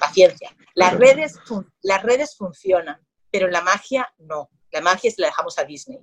Paciencia. 0.00 0.50
Las, 0.74 0.94
redes, 0.94 1.38
las 1.82 2.02
redes 2.02 2.34
funcionan, 2.36 3.00
pero 3.30 3.46
la 3.46 3.60
magia 3.60 4.12
no. 4.18 4.50
La 4.72 4.80
magia 4.80 5.08
se 5.12 5.20
la 5.20 5.28
dejamos 5.28 5.56
a 5.56 5.62
Disney. 5.62 6.00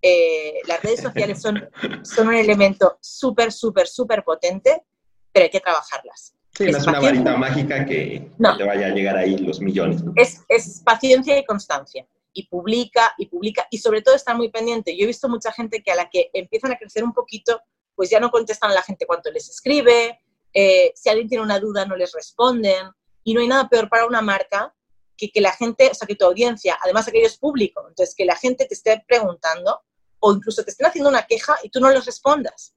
Eh, 0.00 0.54
las 0.66 0.82
redes 0.82 1.02
sociales 1.02 1.42
son, 1.42 1.68
son 2.02 2.28
un 2.28 2.34
elemento 2.34 2.96
súper, 3.02 3.52
súper, 3.52 3.86
súper 3.88 4.24
potente, 4.24 4.86
pero 5.30 5.44
hay 5.44 5.50
que 5.50 5.60
trabajarlas. 5.60 6.34
Sí, 6.56 6.64
no 6.64 6.78
es 6.78 6.86
una 6.86 7.00
varita 7.00 7.36
mágica 7.36 7.84
que 7.84 8.30
no. 8.38 8.56
le 8.56 8.64
vaya 8.64 8.86
a 8.86 8.90
llegar 8.90 9.18
ahí 9.18 9.36
los 9.36 9.60
millones. 9.60 10.02
Es, 10.16 10.46
es, 10.48 10.80
paciencia 10.82 11.38
y 11.38 11.44
constancia. 11.44 12.06
Y 12.38 12.46
publica, 12.46 13.14
y 13.18 13.26
publica, 13.26 13.66
y 13.68 13.78
sobre 13.78 14.00
todo 14.00 14.14
está 14.14 14.32
muy 14.32 14.48
pendiente. 14.48 14.96
Yo 14.96 15.04
he 15.04 15.06
visto 15.08 15.28
mucha 15.28 15.50
gente 15.50 15.82
que 15.82 15.90
a 15.90 15.96
la 15.96 16.08
que 16.08 16.30
empiezan 16.32 16.70
a 16.70 16.78
crecer 16.78 17.02
un 17.02 17.12
poquito, 17.12 17.60
pues 17.96 18.10
ya 18.10 18.20
no 18.20 18.30
contestan 18.30 18.70
a 18.70 18.74
la 18.74 18.82
gente 18.82 19.06
cuando 19.06 19.28
les 19.32 19.48
escribe, 19.50 20.20
eh, 20.54 20.92
si 20.94 21.08
alguien 21.08 21.28
tiene 21.28 21.42
una 21.42 21.58
duda 21.58 21.84
no 21.84 21.96
les 21.96 22.12
responden, 22.12 22.90
y 23.24 23.34
no 23.34 23.40
hay 23.40 23.48
nada 23.48 23.68
peor 23.68 23.88
para 23.88 24.06
una 24.06 24.22
marca 24.22 24.72
que 25.16 25.30
que 25.30 25.40
la 25.40 25.52
gente, 25.52 25.88
o 25.90 25.94
sea, 25.94 26.06
que 26.06 26.14
tu 26.14 26.24
audiencia, 26.24 26.78
además 26.80 27.08
aquello 27.08 27.26
es 27.26 27.38
público, 27.38 27.84
entonces 27.88 28.14
que 28.14 28.24
la 28.24 28.36
gente 28.36 28.66
te 28.66 28.74
esté 28.74 29.04
preguntando 29.06 29.82
o 30.20 30.32
incluso 30.32 30.62
te 30.62 30.70
estén 30.70 30.86
haciendo 30.86 31.10
una 31.10 31.26
queja 31.26 31.56
y 31.64 31.70
tú 31.70 31.80
no 31.80 31.90
les 31.90 32.06
respondas. 32.06 32.76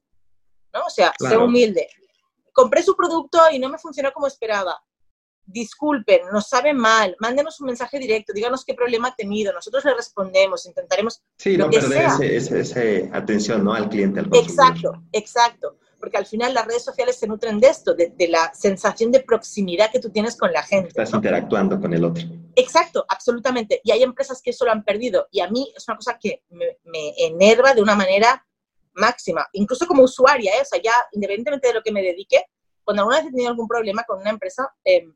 ¿no? 0.72 0.80
O 0.86 0.90
sea, 0.90 1.12
claro. 1.12 1.36
sé 1.36 1.42
humilde. 1.42 1.88
Compré 2.52 2.82
su 2.82 2.96
producto 2.96 3.38
y 3.52 3.58
no 3.58 3.68
me 3.68 3.78
funcionó 3.78 4.12
como 4.12 4.26
esperaba. 4.26 4.82
Disculpen, 5.52 6.22
nos 6.32 6.48
sabe 6.48 6.72
mal, 6.72 7.14
mándenos 7.20 7.60
un 7.60 7.66
mensaje 7.66 7.98
directo, 7.98 8.32
díganos 8.32 8.64
qué 8.64 8.74
problema 8.74 9.08
ha 9.08 9.14
tenido, 9.14 9.52
nosotros 9.52 9.84
le 9.84 9.94
respondemos, 9.94 10.66
intentaremos. 10.66 11.22
Sí, 11.36 11.56
no 11.56 11.68
perder 11.68 12.06
esa 12.20 12.56
ese, 12.56 13.10
atención 13.12 13.64
¿no? 13.64 13.74
al 13.74 13.88
cliente, 13.88 14.20
al 14.20 14.30
consumidor. 14.30 14.66
Exacto, 14.66 15.02
exacto 15.12 15.78
porque 16.02 16.16
al 16.16 16.26
final 16.26 16.52
las 16.52 16.66
redes 16.66 16.82
sociales 16.82 17.16
se 17.16 17.28
nutren 17.28 17.60
de 17.60 17.68
esto, 17.68 17.94
de, 17.94 18.12
de, 18.16 18.26
la 18.26 18.52
sensación 18.52 19.12
de 19.12 19.20
proximidad 19.20 19.88
que 19.92 20.00
tú 20.00 20.10
tienes 20.10 20.36
con 20.36 20.52
la 20.52 20.64
gente. 20.64 20.88
Estás 20.88 21.12
¿no? 21.12 21.18
interactuando 21.18 21.80
con 21.80 21.94
el 21.94 22.04
otro. 22.04 22.24
Exacto, 22.56 23.06
absolutamente. 23.08 23.80
Y 23.84 23.92
hay 23.92 24.02
empresas 24.02 24.42
que 24.42 24.50
eso 24.50 24.64
lo 24.64 24.72
han 24.72 24.82
perdido. 24.82 25.28
Y 25.30 25.38
a 25.38 25.48
mí 25.48 25.72
es 25.76 25.86
una 25.86 25.96
cosa 25.96 26.18
que 26.20 26.42
me, 26.50 26.76
me 26.82 27.14
enerva 27.18 27.72
de 27.72 27.82
una 27.82 27.94
manera 27.94 28.44
máxima, 28.94 29.46
incluso 29.52 29.86
como 29.86 30.02
usuaria, 30.02 30.52
¿eh? 30.54 30.62
o 30.62 30.64
sea, 30.64 30.80
ya 30.82 30.92
independientemente 31.12 31.68
de 31.68 31.74
lo 31.74 31.82
que 31.82 31.92
me 31.92 32.02
dedique, 32.02 32.46
cuando 32.84 33.02
alguna 33.02 33.18
vez 33.18 33.26
he 33.26 33.30
tenido 33.30 33.50
algún 33.50 33.68
problema 33.68 34.04
con 34.04 34.20
una 34.20 34.30
empresa, 34.30 34.74
eh, 34.84 35.06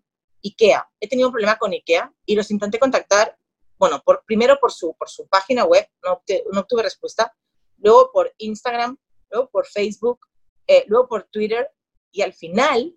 IKEA, 0.46 0.88
he 1.00 1.09
tenido 1.09 1.28
un 1.28 1.32
problema 1.32 1.56
con 1.56 1.72
IKEA 1.72 2.12
y 2.24 2.35
los 2.35 2.50
intenté 2.50 2.78
contactar, 2.78 3.37
bueno, 3.78 4.02
por, 4.04 4.24
primero 4.24 4.59
por 4.61 4.72
su, 4.72 4.94
por 4.96 5.09
su 5.09 5.26
página 5.28 5.64
web, 5.64 5.87
no, 6.04 6.14
obtuve, 6.14 6.44
no 6.52 6.61
obtuve 6.61 6.82
respuesta, 6.82 7.35
luego 7.78 8.11
por 8.12 8.32
Instagram, 8.38 8.96
luego 9.30 9.50
por 9.50 9.66
Facebook, 9.66 10.20
eh, 10.66 10.85
luego 10.88 11.09
por 11.09 11.24
Twitter 11.24 11.70
y 12.11 12.22
al 12.22 12.32
final 12.32 12.96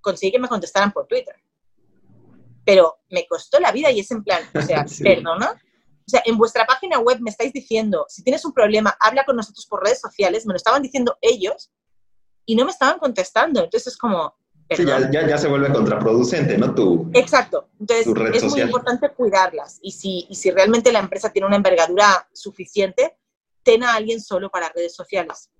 conseguí 0.00 0.32
que 0.32 0.38
me 0.38 0.48
contestaran 0.48 0.92
por 0.92 1.06
Twitter. 1.06 1.34
Pero 2.64 2.98
me 3.10 3.26
costó 3.26 3.58
la 3.58 3.72
vida 3.72 3.90
y 3.90 4.00
es 4.00 4.10
en 4.10 4.22
plan, 4.22 4.42
o 4.54 4.62
sea, 4.62 4.86
sí. 4.88 5.02
perdona. 5.02 5.52
O 5.52 6.10
sea, 6.10 6.22
en 6.24 6.38
vuestra 6.38 6.66
página 6.66 6.98
web 6.98 7.18
me 7.20 7.30
estáis 7.30 7.52
diciendo, 7.52 8.06
si 8.08 8.22
tienes 8.22 8.44
un 8.44 8.52
problema, 8.52 8.96
habla 9.00 9.24
con 9.24 9.36
nosotros 9.36 9.66
por 9.66 9.82
redes 9.82 10.00
sociales, 10.00 10.46
me 10.46 10.52
lo 10.52 10.56
estaban 10.56 10.82
diciendo 10.82 11.18
ellos 11.20 11.70
y 12.46 12.56
no 12.56 12.64
me 12.64 12.70
estaban 12.70 12.98
contestando. 12.98 13.64
Entonces 13.64 13.88
es 13.92 13.98
como... 13.98 14.37
Sí, 14.70 14.84
ya, 14.84 15.10
ya, 15.10 15.26
ya, 15.26 15.38
se 15.38 15.48
vuelve 15.48 15.72
contraproducente, 15.72 16.58
¿no? 16.58 16.74
Tu, 16.74 17.10
Exacto. 17.14 17.68
Entonces 17.80 18.04
tu 18.04 18.14
red 18.14 18.34
es 18.34 18.42
social. 18.42 18.66
muy 18.66 18.74
importante 18.74 19.08
cuidarlas 19.10 19.78
y 19.80 19.92
si, 19.92 20.26
y 20.28 20.34
si 20.34 20.50
realmente 20.50 20.92
la 20.92 20.98
empresa 20.98 21.30
tiene 21.30 21.46
una 21.46 21.56
envergadura 21.56 22.28
suficiente, 22.32 23.16
ten 23.62 23.82
a 23.82 23.94
alguien 23.94 24.20
solo 24.20 24.50
para 24.50 24.68
redes 24.68 24.94
sociales. 24.94 25.50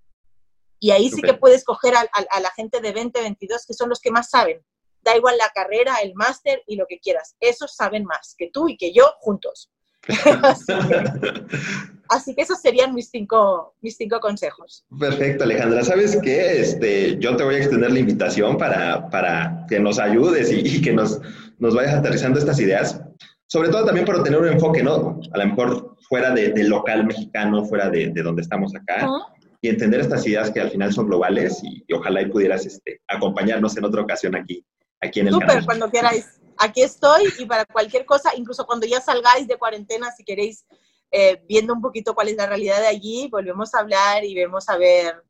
Y 0.79 0.91
ahí 0.91 1.11
sí 1.11 1.23
que 1.23 1.35
puedes 1.35 1.65
coger 1.65 1.97
a, 1.97 2.01
a, 2.01 2.37
a, 2.37 2.41
la 2.41 2.51
gente 2.51 2.81
de 2.81 2.93
20, 2.93 3.21
22, 3.21 3.67
que 3.67 3.75
son 3.75 3.89
los 3.89 4.01
que 4.01 4.11
más 4.11 4.31
saben. 4.31 4.65
Da 5.01 5.17
igual 5.17 5.39
la 5.39 5.51
carrera, 5.55 5.97
el 6.03 6.15
máster 6.15 6.63
y 6.67 6.77
lo 6.77 6.87
que 6.87 7.01
quieras. 7.01 7.35
Esos 7.41 7.75
saben 7.75 8.05
más 8.05 8.35
que 8.37 8.51
tú 8.53 8.69
y 8.69 8.77
que 8.77 8.93
yo 8.93 9.05
juntos. 9.21 9.71
así, 12.09 12.35
que, 12.35 12.43
esos 12.43 12.61
serían 12.61 12.95
mis 12.95 13.11
cinco, 13.11 13.75
mis 13.81 13.97
cinco 13.97 14.21
consejos. 14.21 14.85
Perfecto, 14.99 15.45
Alejandra. 15.45 15.85
¿Sabes 15.85 16.19
qué? 16.23 16.61
Este, 16.61 17.19
yo 17.19 17.37
te 17.37 17.45
voy 17.45 17.57
a 17.57 17.59
extender 17.59 17.93
la 17.93 17.99
invitación 17.99 18.57
para, 18.57 19.11
para 19.11 19.67
que 19.69 19.79
nos 19.81 19.99
ayudes 19.99 20.51
y, 20.51 20.61
y 20.61 20.81
que 20.81 20.93
nos, 20.93 21.21
nos, 21.59 21.75
vayas 21.75 21.95
aterrizando 21.95 22.39
estas 22.39 22.59
ideas. 22.61 23.03
Sobre 23.47 23.71
todo 23.71 23.87
también 23.87 24.07
para 24.07 24.23
tener 24.23 24.41
un 24.41 24.49
enfoque, 24.49 24.83
¿no? 24.83 25.21
A 25.33 25.39
lo 25.39 25.47
mejor 25.47 25.97
fuera 26.09 26.33
del 26.33 26.55
de 26.55 26.65
local 26.65 27.07
mexicano, 27.07 27.65
fuera 27.65 27.91
de, 27.91 28.11
de 28.11 28.23
donde 28.23 28.43
estamos 28.43 28.75
acá. 28.75 29.09
Uh 29.09 29.13
-huh 29.13 29.39
y 29.61 29.69
entender 29.69 30.01
estas 30.01 30.27
ideas 30.27 30.51
que 30.51 30.61
al 30.61 30.71
final 30.71 30.93
son 30.93 31.07
globales 31.07 31.61
y, 31.63 31.85
y 31.87 31.93
ojalá 31.93 32.23
y 32.23 32.27
pudieras 32.27 32.65
este, 32.67 33.01
acompañarnos 33.09 33.77
en 33.77 33.85
otra 33.85 34.03
ocasión 34.03 34.37
aquí, 34.37 34.65
aquí 35.01 35.21
en 35.21 35.29
el 35.29 35.35
Súper, 35.35 35.65
cuando 35.65 35.91
queráis. 35.91 36.38
Aquí 36.59 36.83
estoy 36.83 37.25
y 37.39 37.47
para 37.47 37.65
cualquier 37.65 38.05
cosa, 38.05 38.33
incluso 38.37 38.67
cuando 38.67 38.87
ya 38.87 39.01
salgáis 39.01 39.47
de 39.47 39.57
cuarentena, 39.57 40.11
si 40.11 40.25
queréis, 40.25 40.67
eh, 41.11 41.41
viendo 41.49 41.73
un 41.73 41.81
poquito 41.81 42.15
cuál 42.15 42.29
es 42.29 42.37
la 42.37 42.47
realidad 42.47 42.81
de 42.81 42.89
allí, 42.89 43.29
volvemos 43.31 43.75
a 43.75 43.81
hablar 43.81 44.25
y 44.25 44.35
vemos 44.35 44.69
a 44.69 44.77
ver, 44.77 45.23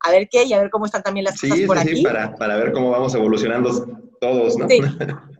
a 0.00 0.10
ver 0.10 0.28
qué 0.30 0.44
y 0.44 0.52
a 0.52 0.60
ver 0.60 0.70
cómo 0.70 0.86
están 0.86 1.02
también 1.02 1.24
las 1.24 1.38
sí, 1.38 1.48
cosas 1.48 1.66
por 1.66 1.78
sí, 1.78 1.82
aquí. 1.82 1.96
Sí, 1.96 2.02
para, 2.02 2.34
para 2.36 2.56
ver 2.56 2.72
cómo 2.72 2.90
vamos 2.90 3.14
evolucionando 3.14 3.86
todos, 4.20 4.56
¿no? 4.56 4.68
Sí. 4.68 4.80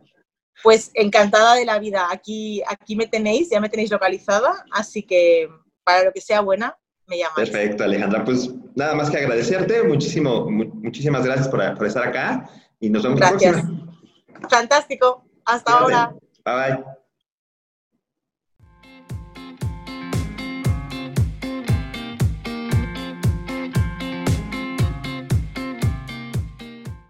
Pues 0.63 0.89
encantada 0.95 1.53
de 1.53 1.65
la 1.65 1.77
vida. 1.77 2.07
Aquí, 2.11 2.63
aquí 2.67 2.95
me 2.95 3.05
tenéis, 3.05 3.49
ya 3.51 3.59
me 3.59 3.69
tenéis 3.69 3.91
localizada, 3.91 4.65
así 4.71 5.03
que 5.03 5.47
para 5.83 6.05
lo 6.05 6.11
que 6.11 6.19
sea 6.19 6.41
buena, 6.41 6.75
me 7.05 7.19
llamas. 7.19 7.35
Perfecto, 7.35 7.83
Alejandra. 7.83 8.25
Pues 8.25 8.49
nada 8.75 8.95
más 8.95 9.09
que 9.09 9.17
agradecerte. 9.17 9.83
Muchísimo, 9.83 10.49
mu 10.49 10.65
muchísimas 10.65 11.23
gracias 11.23 11.47
por, 11.47 11.61
por, 11.75 11.85
estar 11.85 12.07
acá 12.07 12.49
y 12.79 12.89
nos 12.89 13.03
vemos 13.03 13.19
gracias. 13.19 13.55
la 13.55 13.61
próxima. 13.61 14.49
Fantástico. 14.49 15.26
Hasta 15.47 15.79
ahora. 15.79 16.13
Bye 16.45 16.71
bye. 16.75 16.96